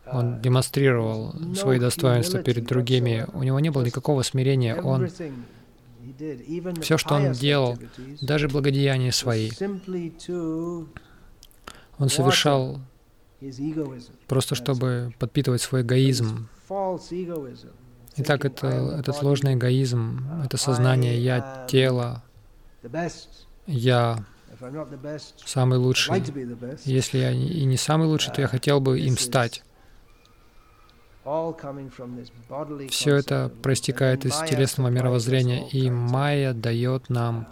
он 0.07 0.41
демонстрировал 0.41 1.35
свои 1.55 1.79
достоинства 1.79 2.43
перед 2.43 2.65
другими. 2.65 3.27
У 3.33 3.43
него 3.43 3.61
не 3.61 3.71
было 3.71 3.83
никакого 3.85 4.23
смирения. 4.23 4.75
Он 4.77 5.09
все, 6.81 6.99
что 6.99 7.15
он 7.15 7.33
делал, 7.33 7.79
даже 8.21 8.49
благодеяния 8.49 9.13
свои, 9.13 9.51
он 11.99 12.09
совершал 12.09 12.81
просто 14.27 14.55
чтобы 14.55 15.15
подпитывать 15.19 15.63
свой 15.63 15.83
эгоизм. 15.83 16.49
Итак, 18.17 18.45
это, 18.45 18.67
этот 18.99 19.23
ложный 19.23 19.55
эгоизм, 19.55 20.27
это 20.45 20.57
сознание 20.57 21.19
«я» 21.19 21.67
тело, 21.69 22.23
«я» 23.67 24.25
самый 25.47 25.79
лучший. 25.79 26.23
Если 26.85 27.19
я 27.19 27.31
и 27.31 27.65
не 27.65 27.77
самый 27.77 28.09
лучший, 28.09 28.35
то 28.35 28.43
я 28.43 28.49
хотел 28.49 28.81
бы 28.81 29.01
им 29.01 29.17
стать. 29.17 29.63
Все 32.89 33.15
это 33.17 33.53
проистекает 33.63 34.25
из 34.25 34.37
телесного 34.49 34.89
мировоззрения, 34.89 35.69
и 35.69 35.91
майя 35.91 36.53
дает 36.53 37.09
нам 37.09 37.47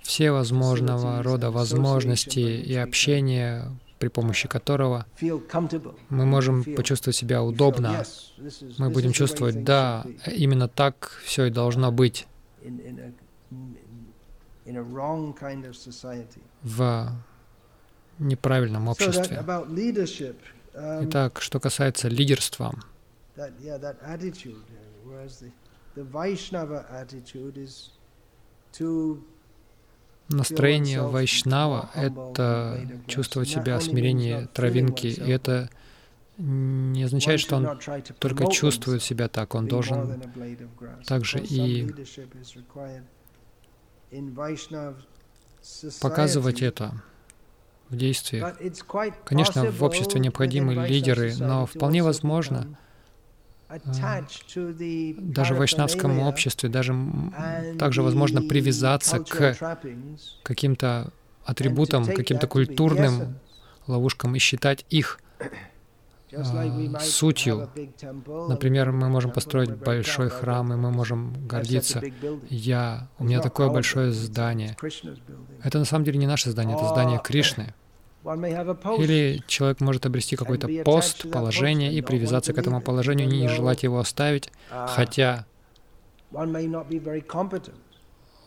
все 0.00 0.30
возможного 0.30 1.22
рода 1.22 1.50
возможности 1.50 2.38
и 2.38 2.74
общения, 2.74 3.70
при 3.98 4.08
помощи 4.08 4.48
которого 4.48 5.04
мы 6.08 6.24
можем 6.24 6.64
почувствовать 6.64 7.16
себя 7.16 7.42
удобно. 7.42 8.04
Мы 8.78 8.90
будем 8.90 9.12
чувствовать, 9.12 9.64
да, 9.64 10.06
именно 10.26 10.68
так 10.68 11.20
все 11.24 11.46
и 11.46 11.50
должно 11.50 11.92
быть. 11.92 12.26
в 16.62 17.12
неправильном 18.18 18.88
обществе. 18.88 19.44
Итак, 20.78 21.40
что 21.40 21.58
касается 21.58 22.08
лидерства, 22.08 22.74
настроение 30.28 31.02
вайшнава— 31.02 31.90
это 31.94 32.88
чувствовать 33.06 33.48
себя 33.48 33.80
смирение 33.80 34.48
травинки, 34.52 35.06
и 35.06 35.30
это 35.30 35.68
не 36.36 37.02
означает, 37.02 37.40
что 37.40 37.56
он 37.56 37.80
только 38.20 38.46
чувствует 38.50 39.02
себя 39.02 39.28
так, 39.28 39.54
он 39.54 39.66
должен 39.66 40.22
также 41.04 41.40
и 41.40 41.92
показывать 46.00 46.62
это 46.62 47.02
в 47.88 47.96
действиях. 47.96 48.56
Конечно, 49.24 49.70
в 49.70 49.82
обществе 49.82 50.20
необходимы 50.20 50.86
лидеры, 50.86 51.34
но 51.38 51.66
вполне 51.66 52.02
возможно, 52.02 52.76
э, 53.68 53.78
даже 55.18 55.54
в 55.54 55.58
вайшнавском 55.58 56.18
обществе, 56.20 56.68
даже 56.68 56.94
также 57.78 58.02
возможно 58.02 58.42
привязаться 58.42 59.18
к 59.20 59.56
каким-то 60.42 61.12
атрибутам, 61.44 62.04
каким-то 62.04 62.46
культурным 62.46 63.38
ловушкам 63.86 64.34
и 64.36 64.38
считать 64.38 64.84
их 64.90 65.20
сутью. 67.00 67.68
Например, 68.48 68.92
мы 68.92 69.08
можем 69.08 69.30
построить 69.30 69.70
большой 69.70 70.28
храм, 70.28 70.72
и 70.72 70.76
мы 70.76 70.90
можем 70.90 71.34
гордиться. 71.46 72.02
Я, 72.48 73.08
у 73.18 73.24
меня 73.24 73.40
такое 73.40 73.68
большое 73.68 74.12
здание. 74.12 74.76
Это 75.62 75.78
на 75.78 75.84
самом 75.84 76.04
деле 76.04 76.18
не 76.18 76.26
наше 76.26 76.50
здание, 76.50 76.76
это 76.76 76.88
здание 76.88 77.20
Кришны. 77.22 77.74
Или 78.24 79.42
человек 79.46 79.80
может 79.80 80.04
обрести 80.04 80.36
какой-то 80.36 80.68
пост, 80.84 81.30
положение 81.30 81.92
и 81.92 82.02
привязаться 82.02 82.52
к 82.52 82.58
этому 82.58 82.80
положению, 82.80 83.28
не 83.28 83.48
желать 83.48 83.82
его 83.84 83.98
оставить, 83.98 84.50
хотя 84.70 85.46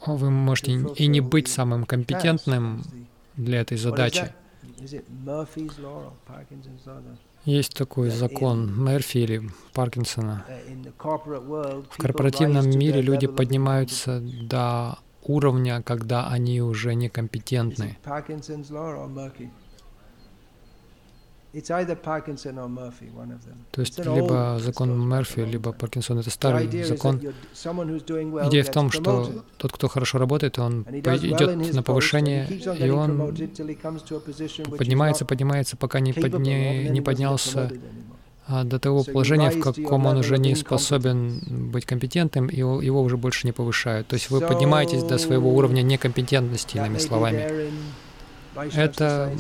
вы 0.06 0.30
можете 0.30 0.72
и 0.72 1.08
не 1.08 1.22
быть 1.22 1.48
самым 1.48 1.86
компетентным 1.86 2.84
для 3.38 3.62
этой 3.62 3.78
задачи. 3.78 4.34
Есть 7.46 7.74
такой 7.76 8.10
закон 8.10 8.72
Мерфи 8.84 9.18
или 9.18 9.50
Паркинсона. 9.74 10.46
В 11.89 11.98
корпоративном 11.98 12.70
мире 12.70 13.02
люди 13.02 13.28
поднимаются 13.28 14.20
до 14.22 15.00
уровня, 15.24 15.82
когда 15.82 16.28
они 16.28 16.62
уже 16.62 16.94
некомпетентны. 16.94 17.98
То 23.72 23.82
есть 23.82 23.99
либо 23.99 24.58
закон 24.60 25.10
Мерфи, 25.10 25.39
либо 25.39 25.74
Паркинсон. 25.74 26.20
Это 26.20 26.30
старый 26.30 26.84
закон. 26.84 27.18
Идея 27.18 28.64
в 28.64 28.72
том, 28.72 28.91
что 28.91 29.43
тот, 29.58 29.72
кто 29.74 29.88
хорошо 29.88 30.18
работает, 30.18 30.60
он 30.60 30.84
идет 30.84 31.74
на 31.74 31.84
повышение, 31.84 32.47
и 32.47 32.89
он 32.89 33.36
поднимается, 34.78 35.26
поднимается, 35.26 35.78
пока 35.78 35.99
не, 35.99 36.14
подня... 36.14 36.89
не 36.89 37.02
поднялся 37.02 37.72
а 38.47 38.64
до 38.64 38.80
того 38.80 39.04
положения, 39.04 39.49
в 39.49 39.60
каком 39.62 40.06
он 40.08 40.18
уже 40.18 40.38
не 40.38 40.56
способен 40.56 41.70
быть 41.72 41.86
компетентным, 41.86 42.47
и 42.47 42.58
его 42.58 43.02
уже 43.02 43.16
больше 43.16 43.47
не 43.47 43.54
повышают. 43.54 44.08
То 44.08 44.16
есть 44.16 44.30
вы 44.30 44.41
поднимаетесь 44.41 45.04
до 45.04 45.18
своего 45.18 45.54
уровня 45.56 45.82
некомпетентности, 45.82 46.78
иными 46.78 46.97
словами. 46.97 47.72
Это 48.56 49.32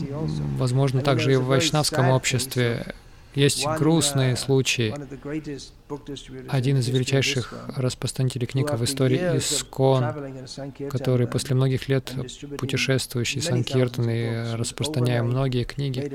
возможно 0.57 1.01
также 1.01 1.33
и 1.33 1.35
в 1.35 1.45
вайшнавском 1.45 2.09
обществе. 2.09 2.95
Есть 3.33 3.65
грустные 3.65 4.35
случаи. 4.35 4.93
Один 6.49 6.77
из 6.77 6.89
величайших 6.89 7.53
распространителей 7.77 8.45
книг 8.45 8.73
в 8.73 8.83
истории 8.83 9.37
Искон, 9.37 10.05
который 10.89 11.27
после 11.27 11.55
многих 11.55 11.87
лет 11.87 12.13
путешествующий 12.57 13.41
Санкиртан 13.41 14.09
и 14.09 14.55
распространяя 14.55 15.23
многие 15.23 15.63
книги, 15.63 16.11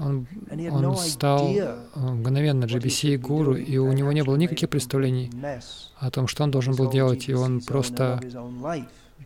он, 0.00 0.26
он 0.70 0.96
стал 0.96 1.48
мгновенно 1.94 2.64
GBC 2.64 3.16
гуру, 3.18 3.54
и 3.54 3.76
у 3.78 3.92
него 3.92 4.10
не 4.12 4.22
было 4.22 4.36
никаких 4.36 4.70
представлений 4.70 5.30
о 5.96 6.10
том, 6.10 6.26
что 6.26 6.42
он 6.42 6.50
должен 6.50 6.74
был 6.74 6.90
делать, 6.90 7.28
и 7.28 7.34
он 7.34 7.60
просто 7.60 8.20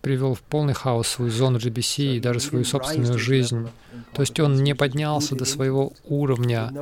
привел 0.00 0.34
в 0.34 0.40
полный 0.42 0.74
хаос 0.74 1.08
свою 1.08 1.30
зону 1.30 1.58
GBC 1.58 2.16
и 2.16 2.20
даже 2.20 2.40
свою 2.40 2.64
собственную 2.64 3.18
жизнь. 3.18 3.68
То 4.12 4.22
есть 4.22 4.38
он 4.40 4.62
не 4.62 4.74
поднялся 4.74 5.34
до 5.34 5.44
своего 5.44 5.92
уровня 6.04 6.72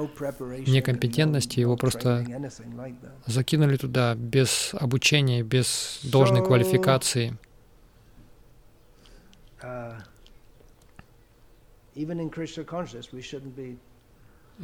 некомпетентности, 0.66 1.60
его 1.60 1.76
просто 1.76 2.24
закинули 3.26 3.76
туда 3.76 4.14
без 4.14 4.70
обучения, 4.74 5.42
без 5.42 6.00
должной 6.02 6.44
квалификации. 6.44 7.36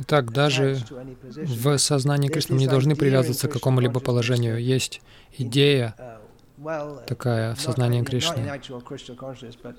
Так, 0.07 0.32
даже 0.32 0.78
в 1.24 1.76
сознании 1.78 2.28
Кришны 2.28 2.55
мы 2.55 2.61
не 2.61 2.66
должны 2.66 2.96
привязываться 2.96 3.48
к 3.48 3.53
какому-либо 3.53 4.00
положению. 4.00 4.62
Есть 4.62 5.03
идея 5.36 6.20
такая 7.06 7.54
в 7.54 7.60
сознании 7.60 8.02
Кришны. 8.02 8.60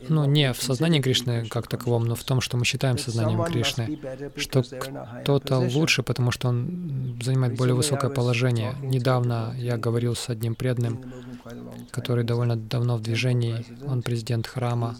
Ну, 0.09 0.25
не 0.25 0.53
в 0.53 0.61
сознании 0.61 1.01
Кришны 1.01 1.45
как 1.47 1.67
таковом, 1.67 2.05
но 2.05 2.15
в 2.15 2.23
том, 2.23 2.41
что 2.41 2.57
мы 2.57 2.65
считаем 2.65 2.97
сознанием 2.97 3.43
Кришны, 3.43 3.99
что 4.37 4.63
кто-то 4.63 5.59
лучше, 5.59 6.03
потому 6.03 6.31
что 6.31 6.49
он 6.49 7.19
занимает 7.21 7.57
более 7.57 7.75
высокое 7.75 8.09
положение. 8.09 8.75
Недавно 8.81 9.53
я 9.57 9.77
говорил 9.77 10.15
с 10.15 10.29
одним 10.29 10.55
преданным, 10.55 11.13
который 11.91 12.23
довольно 12.23 12.55
давно 12.55 12.97
в 12.97 13.01
движении, 13.01 13.65
он 13.87 14.01
президент 14.01 14.47
храма, 14.47 14.95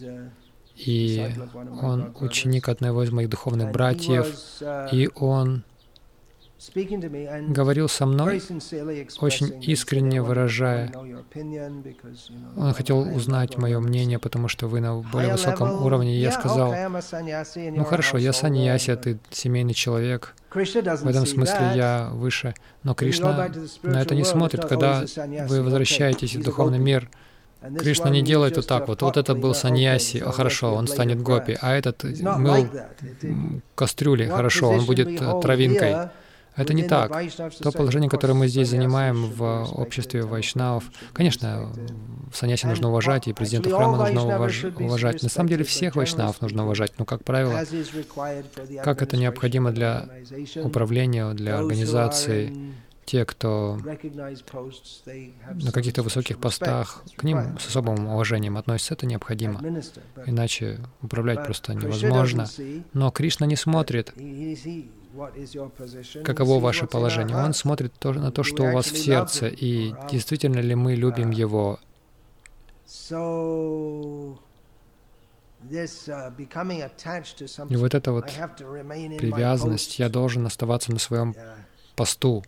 и 0.76 1.34
он 1.82 2.14
ученик 2.20 2.68
одного 2.68 3.04
из 3.04 3.10
моих 3.10 3.28
духовных 3.28 3.70
братьев, 3.72 4.36
и 4.92 5.08
он 5.14 5.64
говорил 7.48 7.88
со 7.88 8.06
мной, 8.06 8.42
очень 9.20 9.62
искренне 9.62 10.22
выражая. 10.22 10.92
Он 12.56 12.72
хотел 12.74 13.00
узнать 13.00 13.56
мое 13.58 13.80
мнение, 13.80 14.18
потому 14.18 14.48
что 14.48 14.66
вы 14.66 14.80
на 14.80 14.96
более 14.96 15.32
высоком 15.32 15.84
уровне. 15.84 16.16
И 16.16 16.20
я 16.20 16.32
сказал, 16.32 16.74
ну 17.54 17.84
хорошо, 17.84 18.18
я 18.18 18.32
саньяси, 18.32 18.90
а 18.90 18.96
ты 18.96 19.18
семейный 19.30 19.74
человек. 19.74 20.34
В 20.52 21.08
этом 21.08 21.26
смысле 21.26 21.72
я 21.74 22.10
выше. 22.12 22.54
Но 22.82 22.94
Кришна 22.94 23.50
на 23.82 24.00
это 24.00 24.14
не 24.14 24.24
смотрит, 24.24 24.64
когда 24.64 25.04
вы 25.48 25.62
возвращаетесь 25.62 26.36
в 26.36 26.42
духовный 26.42 26.78
мир. 26.78 27.10
Кришна 27.78 28.10
не 28.10 28.22
делает 28.22 28.56
вот 28.56 28.66
так 28.66 28.88
вот. 28.88 29.02
Вот 29.02 29.16
это 29.16 29.34
был 29.34 29.54
саньяси, 29.54 30.18
а 30.18 30.32
хорошо, 30.32 30.74
он 30.74 30.86
станет 30.86 31.22
гопи, 31.22 31.56
а 31.60 31.74
этот 31.74 32.04
мыл 32.04 32.68
кастрюли, 33.74 34.26
хорошо, 34.26 34.68
он 34.68 34.84
будет 34.84 35.18
травинкой. 35.40 36.10
Это 36.56 36.74
не 36.74 36.84
так. 36.84 37.12
То 37.60 37.72
положение, 37.72 38.08
которое 38.08 38.34
мы 38.34 38.48
здесь 38.48 38.68
занимаем 38.68 39.30
в 39.30 39.64
обществе 39.72 40.22
вайшнавов, 40.22 40.84
конечно, 41.12 41.72
саньяси 42.32 42.66
нужно 42.66 42.88
уважать, 42.88 43.28
и 43.28 43.32
президента 43.32 43.70
храма 43.70 43.96
нужно 43.98 44.24
уваж 44.24 44.64
уважать. 44.78 45.22
На 45.22 45.28
самом 45.28 45.48
деле 45.48 45.64
всех 45.64 45.96
вайшнавов 45.96 46.40
нужно 46.40 46.64
уважать, 46.64 46.92
но, 46.98 47.04
как 47.04 47.24
правило, 47.24 47.64
как 48.82 49.02
это 49.02 49.16
необходимо 49.16 49.72
для 49.72 50.08
управления, 50.62 51.32
для 51.32 51.58
организации, 51.58 52.74
те, 53.04 53.24
кто 53.26 53.78
на 53.84 55.72
каких-то 55.72 56.02
высоких 56.02 56.38
постах, 56.38 57.02
к 57.16 57.22
ним 57.22 57.58
с 57.58 57.68
особым 57.68 58.06
уважением 58.06 58.56
относятся, 58.56 58.94
это 58.94 59.06
необходимо. 59.06 59.60
Иначе 60.26 60.80
управлять 61.02 61.44
просто 61.44 61.74
невозможно. 61.74 62.46
Но 62.92 63.10
Кришна 63.10 63.46
не 63.46 63.56
смотрит 63.56 64.14
каково 66.24 66.60
ваше 66.60 66.86
положение. 66.86 67.36
Он 67.36 67.54
смотрит 67.54 67.92
тоже 67.94 68.20
на 68.20 68.30
то, 68.30 68.42
что 68.42 68.64
у 68.64 68.72
вас 68.72 68.86
в 68.86 68.96
сердце, 68.96 69.48
и 69.48 69.94
действительно 70.10 70.60
ли 70.60 70.74
мы 70.74 70.94
любим 70.94 71.30
Его. 71.30 71.78
Uh, 72.86 74.36
и 77.68 77.76
вот 77.76 77.94
эта 77.94 78.12
вот 78.12 78.26
привязанность, 78.26 79.98
я 79.98 80.08
должен 80.08 80.46
оставаться 80.46 80.92
на 80.92 80.98
своем 80.98 81.34
посту. 81.96 82.44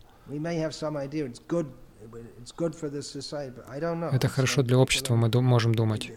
Это 4.11 4.27
хорошо 4.27 4.61
для 4.61 4.77
общества, 4.77 5.15
мы 5.15 5.29
можем 5.41 5.73
думать. 5.73 6.11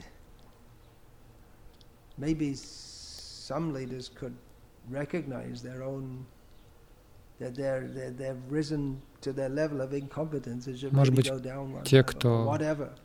Может 10.93 11.15
быть, 11.15 11.33
те, 11.85 12.03
кто, 12.03 12.59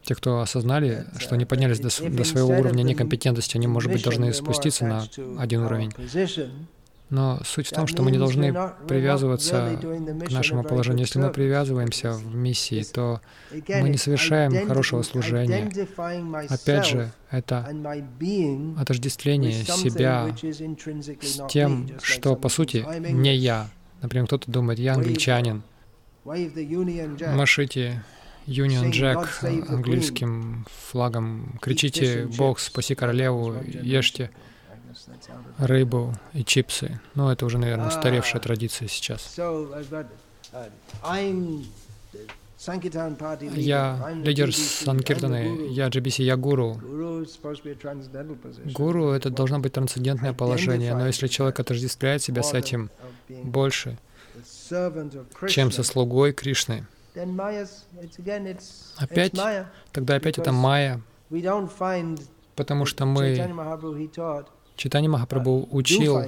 те, 0.04 0.16
кто 0.16 0.40
осознали, 0.42 1.06
что 1.18 1.36
они 1.36 1.46
поднялись 1.46 1.80
до, 1.80 1.90
до 2.10 2.24
своего 2.24 2.50
уровня 2.58 2.84
некомпетентности, 2.84 3.58
они, 3.58 3.68
может 3.68 3.92
быть, 3.92 4.04
должны 4.04 4.34
спуститься 4.34 4.86
на 4.86 5.08
один 5.38 5.64
уровень. 5.64 5.92
Но 7.12 7.40
суть 7.46 7.68
в 7.68 7.72
том, 7.72 7.86
что 7.86 8.02
мы 8.02 8.12
не 8.12 8.18
должны 8.18 8.54
привязываться 8.88 9.80
к 10.26 10.32
нашему 10.32 10.64
положению. 10.64 11.02
Если 11.02 11.20
мы 11.20 11.30
привязываемся 11.30 12.14
в 12.14 12.36
миссии, 12.36 12.84
то 12.84 13.22
мы 13.52 13.90
не 13.90 13.98
совершаем 13.98 14.68
хорошего 14.68 15.04
служения. 15.04 15.70
Опять 16.50 16.88
же, 16.88 17.12
это 17.30 17.70
отождествление 18.78 19.64
себя 19.64 20.36
с 21.22 21.48
тем, 21.48 21.90
что, 22.02 22.36
по 22.36 22.50
сути, 22.50 22.86
не 23.12 23.36
я. 23.36 23.70
Например, 24.06 24.28
кто-то 24.28 24.51
думает, 24.51 24.78
я 24.78 24.93
англичанин. 24.93 25.64
Машите 26.26 28.03
Union 28.45 28.91
Jack 28.91 29.28
английским 29.68 30.68
флагом, 30.91 31.58
кричите 31.60 32.28
«Бог, 32.38 32.60
спаси 32.60 32.93
королеву», 32.93 33.56
ешьте 33.66 34.30
рыбу 35.58 36.14
и 36.34 36.43
чипсы. 36.43 37.01
Ну, 37.16 37.30
это 37.32 37.47
уже, 37.47 37.58
наверное, 37.58 37.88
устаревшая 37.88 38.39
традиция 38.43 38.88
сейчас. 38.88 39.39
Я 43.56 44.10
лидер 44.24 44.53
Санкиртаны, 44.53 45.68
я 45.72 45.88
GBC, 45.89 46.24
я 46.24 46.38
гуру. 46.38 46.80
Гуру— 48.74 49.10
это 49.12 49.30
должно 49.30 49.60
быть 49.60 49.74
трансцендентное 49.74 50.34
положение, 50.34 50.95
но 50.95 51.08
если 51.08 51.28
человек 51.28 51.60
отождествляет 51.60 52.22
себя 52.22 52.43
с 52.43 52.53
этим 52.53 52.89
больше, 53.43 53.97
чем 55.49 55.72
со 55.72 55.84
слугой 55.84 56.32
Кришны, 56.34 56.88
опять, 58.97 59.34
тогда 59.91 60.16
опять 60.16 60.38
это 60.38 60.51
майя, 60.51 61.01
потому 62.56 62.86
что 62.86 63.06
мы 63.06 63.38
Читани 64.76 65.08
Махапрабху 65.08 65.68
учил, 65.72 66.20
э, 66.20 66.28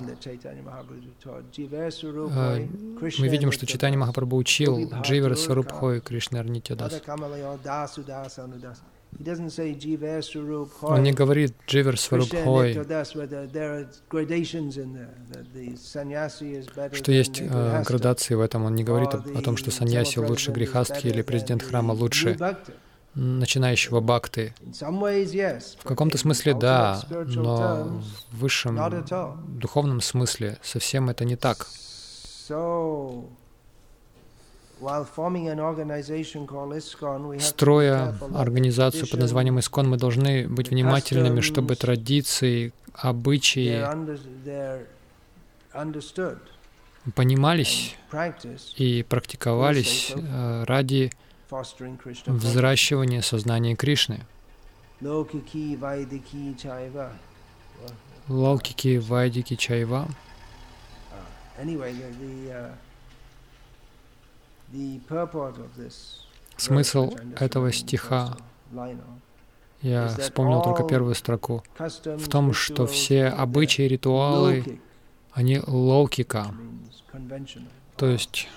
мы 3.20 3.28
видим, 3.28 3.52
что 3.52 3.66
Читани 3.66 3.98
Махапрабху 3.98 4.38
учил 4.38 4.89
Дживер 5.02 5.36
Сварубхой 5.36 6.00
Кришна 6.00 6.43
Нитядас. 6.43 7.02
Он 10.82 11.04
не 11.04 11.14
говорит 11.14 11.56
Дживер 11.68 12.00
Сварубхой, 12.00 12.74
что 16.93 17.12
есть 17.12 17.41
э, 17.41 17.84
градации 17.84 18.36
в 18.36 18.41
этом. 18.41 18.66
Он 18.66 18.76
не 18.76 18.84
говорит 18.84 19.14
о, 19.14 19.18
о 19.18 19.41
том, 19.41 19.58
что 19.58 19.72
саньяси 19.72 20.20
лучше 20.20 20.52
грехастхи 20.52 21.08
или 21.08 21.22
президент 21.22 21.64
храма 21.64 21.93
лучше. 21.93 22.38
Начинающего 23.18 23.99
бхакты. 23.99 24.53
В 25.80 25.84
каком-то 25.84 26.18
смысле 26.18 26.53
да, 26.53 27.01
но 27.09 28.01
в 28.32 28.38
высшем 28.38 28.80
духовном 29.59 30.01
смысле 30.01 30.57
совсем 30.61 31.09
это 31.09 31.26
не 31.26 31.36
так. 31.36 31.68
Строя 37.39 38.15
организацию 38.36 39.09
под 39.09 39.20
названием 39.20 39.59
Искон, 39.59 39.89
мы 39.89 39.97
должны 39.97 40.47
быть 40.47 40.70
внимательными, 40.70 41.41
чтобы 41.41 41.76
традиции, 41.76 42.74
обычаи 42.93 43.84
понимались 47.15 47.95
и 48.76 49.03
практиковались 49.07 50.11
э, 50.13 50.63
ради 50.65 51.11
взращивания 52.26 53.22
сознания 53.22 53.76
Кришны. 53.76 54.26
Лаукики, 58.28 58.98
Вайдики, 58.98 59.56
Чайва. 59.56 60.08
Смысл 66.58 67.16
этого 67.39 67.72
стиха, 67.72 68.36
я 69.82 70.08
вспомнил 70.08 70.62
только 70.62 70.84
первую 70.84 71.16
строку, 71.16 71.64
в 71.78 72.28
том, 72.30 72.54
что 72.54 72.88
все 72.88 73.28
обычаи, 73.28 73.84
ритуалы, 73.84 74.80
они 75.32 75.62
лаукика, 75.65 76.53
то 77.95 78.08
есть 78.08 78.48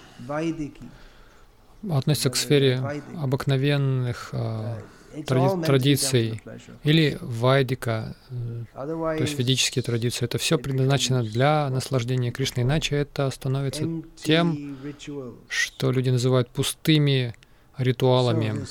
относятся 1.88 2.30
к 2.30 2.36
сфере 2.36 2.82
обыкновенных 3.16 4.30
э, 4.32 4.80
тради 5.26 5.64
традиций 5.64 6.42
или 6.84 7.18
вайдика, 7.20 8.16
э, 8.30 8.64
то 8.74 9.16
есть 9.18 9.38
ведические 9.38 9.82
традиции. 9.82 10.24
Это 10.24 10.38
все 10.38 10.58
предназначено 10.58 11.22
для 11.22 11.68
наслаждения 11.70 12.30
Кришны, 12.30 12.62
иначе 12.62 12.96
это 12.96 13.30
становится 13.30 13.84
тем, 14.16 14.76
что 15.48 15.90
люди 15.90 16.10
называют 16.10 16.50
пустыми 16.50 17.34
ритуалами. 17.78 18.64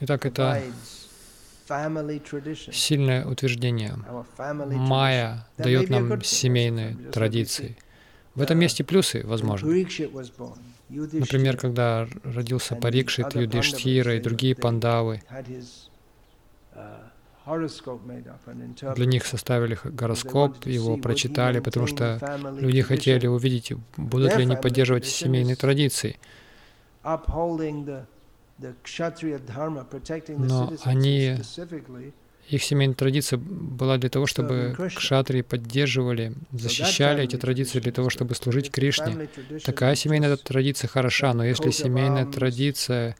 Итак, 0.00 0.26
это 0.26 0.62
сильное 2.72 3.26
утверждение. 3.26 3.94
Майя 4.38 5.46
дает 5.58 5.90
нам 5.90 6.22
семейные 6.22 6.96
традиции. 7.12 7.76
В 8.40 8.42
этом 8.42 8.58
месте 8.58 8.84
плюсы, 8.84 9.22
возможно. 9.24 9.68
Например, 10.88 11.56
когда 11.58 12.08
родился 12.24 12.74
Парикшит, 12.74 13.34
Юдиштхира 13.34 14.16
и 14.16 14.20
другие 14.20 14.54
пандавы, 14.54 15.22
для 18.96 19.06
них 19.06 19.26
составили 19.26 19.78
гороскоп, 19.84 20.66
его 20.66 20.96
прочитали, 20.96 21.60
потому 21.60 21.86
что 21.86 22.18
люди 22.58 22.80
хотели 22.80 23.26
увидеть, 23.26 23.72
будут 23.98 24.36
ли 24.36 24.44
они 24.44 24.56
поддерживать 24.56 25.04
семейные 25.06 25.56
традиции. 25.56 26.18
Но 30.38 30.72
они 30.84 31.36
их 32.48 32.64
семейная 32.64 32.96
традиция 32.96 33.38
была 33.38 33.96
для 33.98 34.10
того, 34.10 34.26
чтобы 34.26 34.74
кшатрии 34.96 35.42
поддерживали, 35.42 36.34
защищали 36.52 37.22
эти 37.22 37.36
традиции 37.36 37.78
для 37.80 37.92
того, 37.92 38.10
чтобы 38.10 38.34
служить 38.34 38.70
Кришне. 38.70 39.28
Такая 39.64 39.94
семейная 39.94 40.36
традиция 40.36 40.88
хороша, 40.88 41.32
но 41.32 41.44
если 41.44 41.70
семейная 41.70 42.26
традиция 42.26 43.16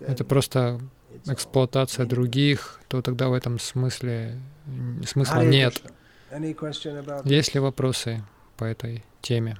это 0.00 0.24
просто 0.24 0.80
эксплуатация 1.26 2.06
других, 2.06 2.80
то 2.88 3.02
тогда 3.02 3.28
в 3.28 3.32
этом 3.32 3.58
смысле 3.58 4.38
смысла 5.06 5.42
нет. 5.42 5.82
Есть 7.24 7.54
ли 7.54 7.60
вопросы 7.60 8.22
по 8.56 8.64
этой 8.64 9.04
теме? 9.22 9.58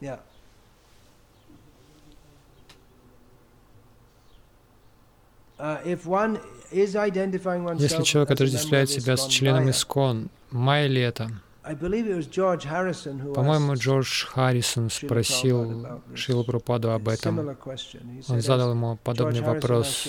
Uh, 0.00 0.18
Если 7.82 8.02
человек 8.04 8.30
отождествляет 8.30 8.90
себя 8.90 9.16
с 9.16 9.26
членом 9.26 9.70
Искон, 9.70 10.28
майя 10.50 10.86
ли 10.86 11.00
это? 11.00 11.30
По-моему, 11.62 13.74
Джордж 13.74 14.24
Харрисон 14.26 14.90
спросил 14.90 16.00
Шилу 16.14 16.44
Прупаду 16.44 16.90
об 16.90 17.08
этом. 17.08 17.56
Он 18.28 18.40
задал 18.40 18.70
ему 18.70 18.98
подобный 19.02 19.42
вопрос. 19.42 20.08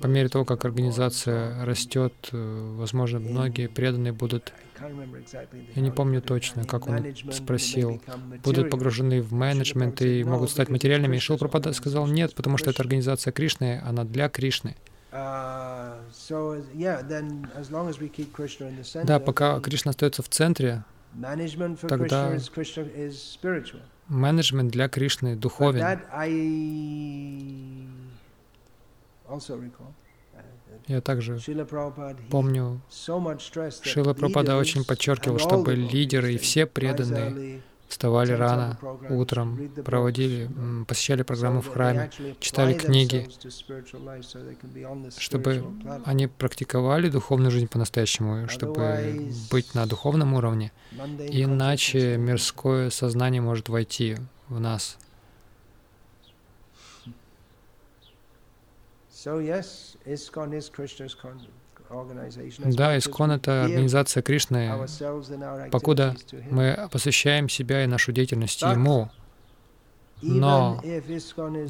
По 0.00 0.06
мере 0.06 0.28
того, 0.28 0.44
как 0.44 0.64
организация 0.64 1.64
растет, 1.64 2.14
возможно, 2.32 3.20
многие 3.20 3.68
преданные 3.68 4.12
будут, 4.12 4.52
я 5.74 5.82
не 5.82 5.90
помню 5.90 6.20
точно, 6.20 6.64
как 6.64 6.88
он 6.88 7.14
спросил, 7.30 8.00
будут 8.42 8.70
погружены 8.70 9.22
в 9.22 9.32
менеджмент 9.32 10.02
и 10.02 10.24
могут 10.24 10.50
стать 10.50 10.70
материальными. 10.70 11.16
И 11.16 11.20
Шила 11.20 11.36
Прупада 11.36 11.72
сказал, 11.72 12.06
нет, 12.06 12.34
потому 12.34 12.58
что 12.58 12.70
эта 12.70 12.82
организация 12.82 13.32
Кришны, 13.32 13.80
она 13.84 14.04
для 14.04 14.28
Кришны. 14.28 14.76
Да, 19.04 19.20
пока 19.20 19.60
Кришна 19.60 19.90
остается 19.90 20.22
в 20.22 20.28
центре, 20.28 20.84
тогда 21.88 22.36
менеджмент 24.08 24.72
для 24.72 24.88
Кришны 24.88 25.36
духовен. 25.36 25.82
Uh, 25.82 26.00
Я 30.86 31.00
также 31.00 31.38
помню, 32.30 32.80
Шила 32.90 34.14
Прабхупада 34.14 34.56
очень 34.56 34.84
подчеркивал, 34.84 35.38
чтобы 35.38 35.74
лидеры 35.74 36.34
и 36.34 36.38
все 36.38 36.66
преданные 36.66 37.62
вставали 37.88 38.32
рано 38.32 38.78
утром, 39.08 39.70
проводили, 39.84 40.48
посещали 40.86 41.22
программу 41.22 41.60
в 41.60 41.68
храме, 41.68 42.10
читали 42.38 42.74
книги, 42.74 43.28
чтобы 45.18 45.64
они 46.04 46.26
практиковали 46.26 47.08
духовную 47.08 47.50
жизнь 47.50 47.68
по-настоящему, 47.68 48.48
чтобы 48.48 49.30
быть 49.50 49.74
на 49.74 49.86
духовном 49.86 50.34
уровне. 50.34 50.70
Иначе 51.18 52.16
мирское 52.16 52.90
сознание 52.90 53.40
может 53.40 53.68
войти 53.68 54.16
в 54.48 54.60
нас. 54.60 54.98
So 59.10 59.40
yes, 59.40 59.96
ISKCON 60.06 60.54
is 60.54 60.70
Krishna's 60.70 61.12
да, 62.66 62.98
Искон— 62.98 63.30
это 63.32 63.64
организация 63.64 64.22
Кришны. 64.22 64.86
Покуда 65.70 66.14
мы 66.50 66.88
посвящаем 66.90 67.48
себя 67.48 67.84
и 67.84 67.86
нашу 67.86 68.12
деятельность 68.12 68.62
Ему, 68.62 69.10
но 70.22 70.80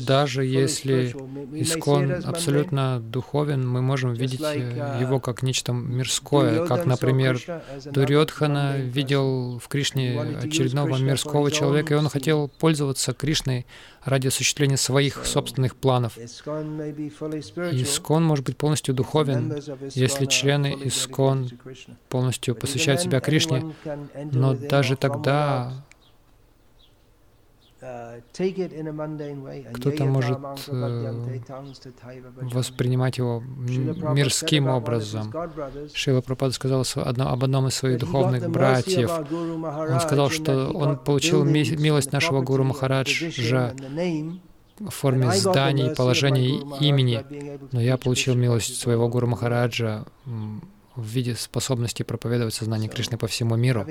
даже 0.07 0.45
если 0.45 1.09
Искон 1.53 2.13
абсолютно 2.25 3.01
духовен, 3.01 3.69
мы 3.69 3.83
можем 3.83 4.15
видеть 4.15 4.41
э, 4.41 4.99
его 5.01 5.21
как 5.21 5.43
нечто 5.43 5.73
мирское, 5.73 6.67
как, 6.67 6.87
например, 6.87 7.39
Дурьодхана 7.85 8.79
видел 8.79 9.59
в 9.59 9.69
Кришне 9.69 10.21
очередного 10.21 10.97
мирского 10.97 11.51
человека, 11.51 11.95
и 11.95 11.97
он 11.97 12.09
хотел 12.09 12.49
пользоваться 12.49 13.13
Кришной 13.13 13.67
ради 14.03 14.29
осуществления 14.29 14.77
своих 14.77 15.27
собственных 15.27 15.77
планов. 15.77 16.17
Искон 17.73 18.25
может 18.25 18.45
быть 18.47 18.57
полностью 18.57 18.95
духовен, 18.95 19.63
если 19.95 20.27
члены 20.27 20.77
Искон 20.85 21.51
полностью 22.09 22.55
посвящают 22.55 23.01
себя 23.01 23.21
Кришне, 23.21 23.75
но 24.33 24.55
даже 24.55 24.97
тогда 24.97 25.85
кто-то 29.73 30.05
может 30.05 30.39
э, 30.67 31.39
воспринимать 32.43 33.19
его 33.19 33.41
мирским 33.41 34.67
образом. 34.67 35.33
Шила 35.95 36.21
Прабхупада 36.21 36.55
сказал 36.55 36.85
об 36.97 37.45
одном 37.45 37.69
из 37.69 37.75
своих 37.75 38.01
духовных 38.01 38.51
братьев. 38.51 39.11
Он 39.31 40.01
сказал, 40.01 40.31
что 40.31 40.71
он 40.71 40.99
получил 40.99 41.45
милость 41.45 42.11
нашего 42.13 42.41
Гуру 42.43 42.65
Махараджа 42.65 43.75
в 44.81 44.91
форме 44.91 45.33
зданий, 45.33 45.95
положения 45.95 46.61
имени, 46.81 47.25
но 47.73 47.81
я 47.81 47.97
получил 47.97 48.35
милость 48.35 48.77
своего 48.77 49.09
Гуру 49.09 49.29
Махараджа 49.29 50.05
в 50.99 51.07
виде 51.07 51.35
способности 51.35 52.03
проповедовать 52.03 52.55
сознание 52.55 52.91
Кришны 52.91 53.17
по 53.19 53.27
всему 53.27 53.57
миру. 53.57 53.87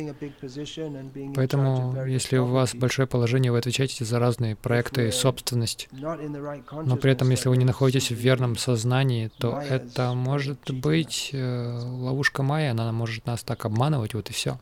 Поэтому, 1.36 2.06
если 2.06 2.38
у 2.38 2.46
вас 2.46 2.76
большое 2.76 3.08
положение, 3.08 3.52
вы 3.52 3.58
отвечаете 3.60 4.04
за 4.06 4.20
разные 4.20 4.56
проекты 4.56 5.08
и 5.08 5.12
собственность, 5.12 5.88
но 5.92 6.98
при 6.98 7.12
этом, 7.12 7.30
если 7.30 7.50
вы 7.50 7.58
не 7.58 7.66
находитесь 7.66 8.12
в 8.12 8.16
верном 8.16 8.58
сознании, 8.58 9.32
то 9.38 9.60
это 9.60 10.14
может 10.14 10.72
быть 10.72 11.30
э, 11.34 11.80
ловушка 11.80 12.44
Майя, 12.44 12.72
она 12.72 12.92
может 12.92 13.26
нас 13.26 13.44
так 13.44 13.66
обманывать, 13.66 14.14
вот 14.14 14.30
и 14.30 14.34
все. 14.34 14.60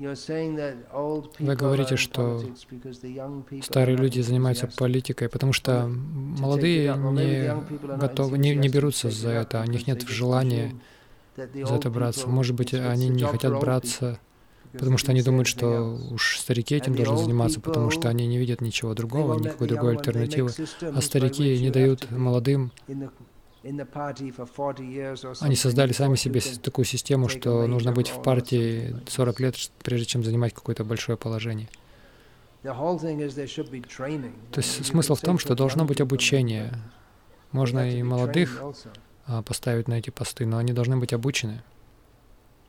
Вы 0.00 1.56
говорите, 1.56 1.96
что 1.96 2.42
старые 3.62 3.98
люди 3.98 4.20
занимаются 4.20 4.66
политикой, 4.66 5.28
потому 5.28 5.52
что 5.52 5.88
молодые 5.88 6.94
не 6.96 7.98
готовы, 7.98 8.38
не, 8.38 8.54
не 8.54 8.70
берутся 8.70 9.10
за 9.10 9.28
это, 9.30 9.60
у 9.60 9.70
них 9.70 9.86
нет 9.86 10.02
желания 10.08 10.74
за 11.36 11.74
это 11.74 11.90
браться. 11.90 12.28
Может 12.28 12.56
быть, 12.56 12.72
они 12.72 13.10
не 13.10 13.24
хотят 13.24 13.60
браться, 13.60 14.18
потому 14.72 14.96
что 14.96 15.12
они 15.12 15.22
думают, 15.22 15.48
что 15.48 15.98
уж 16.10 16.38
старики 16.38 16.74
этим 16.74 16.94
должны 16.94 17.18
заниматься, 17.18 17.60
потому 17.60 17.90
что 17.90 18.08
они 18.08 18.26
не 18.26 18.38
видят 18.38 18.62
ничего 18.62 18.94
другого, 18.94 19.38
никакой 19.38 19.68
другой 19.68 19.96
альтернативы. 19.98 20.50
А 20.80 21.00
старики 21.02 21.58
не 21.58 21.70
дают 21.70 22.10
молодым 22.10 22.72
они 25.40 25.56
создали 25.56 25.92
сами 25.92 26.16
себе 26.16 26.40
такую 26.62 26.86
систему, 26.86 27.28
что 27.28 27.66
нужно 27.66 27.92
быть 27.92 28.08
в 28.08 28.22
партии 28.22 28.96
40 29.06 29.40
лет, 29.40 29.56
прежде 29.82 30.06
чем 30.06 30.24
занимать 30.24 30.54
какое-то 30.54 30.84
большое 30.84 31.18
положение. 31.18 31.68
То 32.62 32.70
есть 34.56 34.86
смысл 34.86 35.14
в 35.14 35.20
том, 35.20 35.38
что 35.38 35.54
должно 35.54 35.84
быть 35.84 36.00
обучение. 36.00 36.72
Можно 37.52 37.90
и 37.90 38.02
молодых 38.02 38.62
а, 39.26 39.42
поставить 39.42 39.88
на 39.88 39.94
эти 39.94 40.10
посты, 40.10 40.46
но 40.46 40.58
они 40.58 40.72
должны 40.72 40.96
быть 40.96 41.12
обучены. 41.12 41.62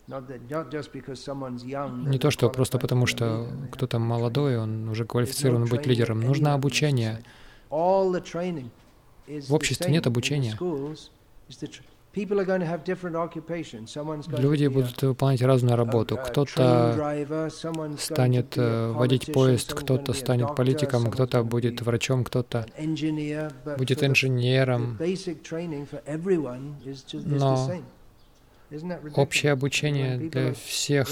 Не 0.08 2.18
то, 2.18 2.32
что 2.32 2.50
просто 2.50 2.80
потому, 2.80 3.06
что 3.06 3.48
кто-то 3.72 4.00
молодой, 4.00 4.58
он 4.58 4.90
уже 4.90 5.06
квалифицирован 5.06 5.66
быть 5.66 5.86
лидером. 5.86 6.22
Нужно 6.22 6.54
обучение. 6.54 7.24
В 9.28 9.54
обществе 9.54 9.92
нет 9.92 10.08
обучения. 10.08 10.58
Люди 14.38 14.68
будут 14.68 15.02
выполнять 15.02 15.42
разную 15.42 15.78
работу. 15.78 16.18
Кто-то 16.18 17.26
станет 17.98 18.58
э, 18.58 18.92
водить 18.92 19.32
поезд, 19.32 19.74
кто-то 19.74 20.12
станет 20.12 20.54
политиком, 20.56 21.10
кто-то 21.10 21.44
будет 21.44 21.82
врачом, 21.82 22.26
кто-то 22.26 22.66
будет 23.78 24.04
инженером. 24.04 24.98
Но 27.14 27.72
общее 29.16 29.54
обучение 29.54 30.18
для 30.18 30.54
всех 30.54 31.08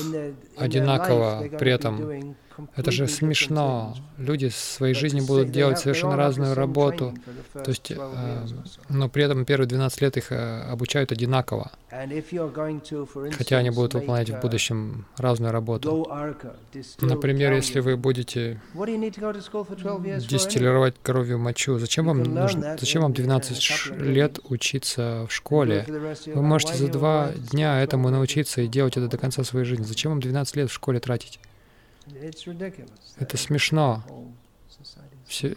одинаково 0.58 1.48
при 1.58 1.72
этом 1.72 2.36
это 2.76 2.92
же 2.92 3.08
смешно. 3.08 3.96
Люди 4.18 4.50
в 4.50 4.56
своей 4.56 4.94
жизни 4.94 5.22
будут 5.22 5.52
делать 5.52 5.80
совершенно 5.80 6.16
разную 6.16 6.56
работу, 6.56 7.14
то 7.54 7.70
есть, 7.70 7.92
э, 7.92 8.48
но 8.90 9.10
при 9.10 9.24
этом 9.24 9.46
первые 9.46 9.68
12 9.68 10.02
лет 10.02 10.18
их 10.18 10.32
э, 10.32 10.62
обучают 10.64 11.12
одинаково, 11.12 11.72
хотя 13.32 13.58
они 13.58 13.70
будут 13.70 13.94
выполнять 13.94 14.30
в 14.30 14.40
будущем 14.40 15.06
разную 15.18 15.52
работу. 15.52 16.08
Например, 17.02 17.54
если 17.54 17.80
вы 17.80 17.98
будете 17.98 18.62
дистиллировать 20.28 20.96
коровью 21.02 21.40
мочу, 21.40 21.78
зачем 21.80 22.06
вам, 22.06 22.24
нужно, 22.24 22.78
зачем 22.80 23.04
вам 23.04 23.14
12 23.14 23.92
лет 23.98 24.40
учиться 24.44 25.26
в 25.30 25.34
школе? 25.34 25.86
Вы 26.26 26.42
можете 26.42 26.76
за 26.76 26.88
два 26.88 27.32
дня 27.52 27.82
этому 27.82 28.10
научиться 28.10 28.62
и 28.62 28.68
делать 28.68 28.98
это 28.98 29.08
до 29.08 29.18
конца 29.18 29.44
своей 29.44 29.66
жизни. 29.66 29.84
Зачем 29.84 30.12
вам 30.12 30.20
12 30.20 30.56
лет 30.56 30.70
в 30.70 30.74
школе 30.74 31.00
тратить? 31.00 31.40
Это 33.18 33.38
смешно. 33.38 34.04
Все, 35.26 35.56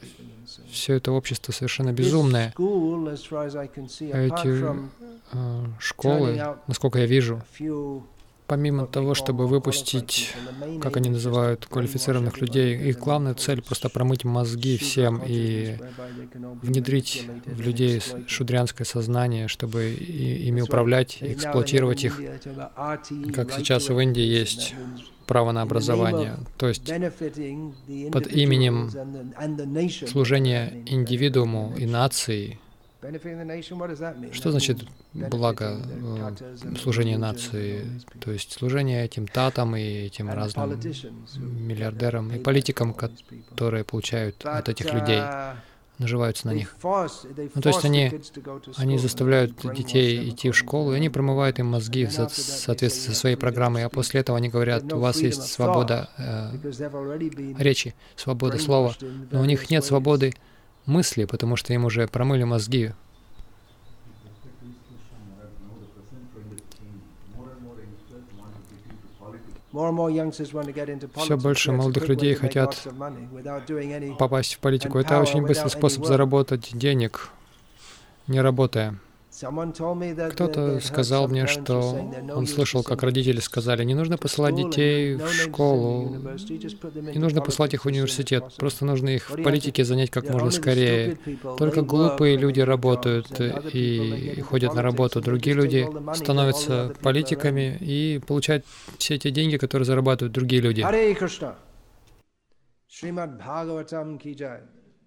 все 0.71 0.95
это 0.95 1.13
общество 1.13 1.53
совершенно 1.53 1.93
безумное. 1.93 2.53
Эти 4.27 4.49
э, 5.33 5.65
школы, 5.79 6.57
насколько 6.67 6.99
я 6.99 7.07
вижу, 7.07 7.43
помимо 8.53 8.87
того, 8.87 9.15
чтобы 9.15 9.47
выпустить, 9.47 10.35
как 10.83 10.99
они 10.99 11.09
называют, 11.09 11.65
квалифицированных 11.65 12.39
людей, 12.43 12.77
их 12.77 12.99
главная 12.99 13.33
цель 13.33 13.63
просто 13.63 13.89
промыть 13.89 14.25
мозги 14.25 14.77
всем 14.77 15.23
и 15.27 15.79
внедрить 16.61 17.27
в 17.47 17.63
людей 17.63 18.03
шудрянское 18.27 18.85
сознание, 18.85 19.49
чтобы 19.49 19.95
ими 19.95 20.61
управлять, 20.61 21.17
эксплуатировать 21.23 22.05
их, 22.05 22.21
как 23.35 23.53
сейчас 23.53 23.89
в 23.89 23.99
Индии 23.99 24.21
есть 24.21 24.75
право 25.27 25.53
на 25.53 25.63
образование, 25.63 26.37
то 26.59 26.69
есть 26.69 26.93
под 28.13 28.27
именем 28.27 28.91
служения 30.07 30.75
индивидууму 30.85 31.73
и 31.79 31.87
нации. 31.87 32.59
Что 34.33 34.51
значит 34.53 34.85
благо 35.13 35.81
э, 35.85 36.77
служения 36.81 37.19
нации? 37.19 37.85
То 38.21 38.31
есть 38.31 38.53
служение 38.53 39.05
этим 39.05 39.27
татам 39.27 39.75
и 39.75 39.83
этим 39.83 40.31
разным 40.31 40.79
миллиардерам 41.37 42.33
и 42.33 42.39
политикам, 42.39 42.95
которые 42.95 43.85
получают 43.85 44.47
от 44.47 44.69
этих 44.69 44.93
людей 44.95 45.21
наживаются 45.99 46.47
на 46.47 46.53
них. 46.53 46.77
Ну, 46.83 47.63
то 47.63 47.69
есть 47.69 47.85
они, 47.85 48.13
они 48.77 48.99
заставляют 48.99 49.53
детей 49.75 50.29
идти 50.29 50.51
в 50.51 50.57
школу, 50.57 50.93
и 50.93 50.97
они 50.97 51.09
промывают 51.09 51.59
им 51.59 51.67
мозги 51.67 52.07
в 52.07 52.13
соответствии 52.13 53.13
со 53.13 53.19
своей 53.19 53.37
программой, 53.37 53.85
а 53.85 53.89
после 53.89 54.21
этого 54.21 54.39
они 54.39 54.49
говорят, 54.49 54.93
у 54.93 54.99
вас 54.99 55.19
есть 55.19 55.43
свобода 55.45 56.11
э, 56.19 56.51
речи, 57.59 57.95
свобода 58.17 58.59
слова, 58.59 58.95
но 59.31 59.41
у 59.41 59.45
них 59.45 59.71
нет 59.71 59.85
свободы 59.85 60.35
мысли, 60.87 61.24
потому 61.24 61.57
что 61.57 61.72
им 61.72 61.85
уже 61.85 62.07
промыли 62.09 62.45
мозги 62.45 62.93
Все 71.16 71.37
больше 71.39 71.72
молодых 71.72 72.07
людей 72.09 72.35
хотят 72.35 72.87
попасть 74.18 74.55
в 74.55 74.59
политику. 74.59 74.99
Это 74.99 75.18
очень 75.18 75.43
быстрый 75.43 75.70
способ 75.70 76.05
заработать 76.05 76.76
денег, 76.76 77.30
не 78.26 78.41
работая. 78.41 78.99
Кто-то 79.43 80.80
сказал 80.80 81.28
мне, 81.28 81.47
что 81.47 81.97
он 82.34 82.47
слышал, 82.47 82.82
как 82.82 83.03
родители 83.03 83.40
сказали, 83.40 83.84
не 83.84 83.95
нужно 83.95 84.16
посылать 84.18 84.55
детей 84.55 85.16
в 85.16 85.28
школу, 85.28 86.16
не 87.14 87.18
нужно 87.18 87.40
посылать 87.40 87.74
их 87.74 87.84
в 87.84 87.88
университет, 87.88 88.45
просто 88.57 88.84
нужно 88.84 89.11
их 89.11 89.30
в 89.30 89.43
политике 89.43 89.84
занять 89.84 90.11
как 90.11 90.28
можно 90.28 90.51
скорее. 90.51 91.18
Только 91.59 91.82
глупые 91.82 92.36
люди 92.36 92.61
работают 92.61 93.40
и 93.40 94.40
ходят 94.49 94.74
на 94.74 94.82
работу, 94.82 95.20
другие 95.20 95.57
люди 95.57 95.88
становятся 96.14 96.95
политиками 97.03 97.76
и 97.80 98.20
получают 98.26 98.64
все 98.99 99.16
эти 99.16 99.30
деньги, 99.30 99.57
которые 99.57 99.86
зарабатывают 99.86 100.32
другие 100.32 100.62
люди. 100.62 100.82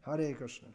Hare 0.06 0.36
Krishna. 0.38 0.68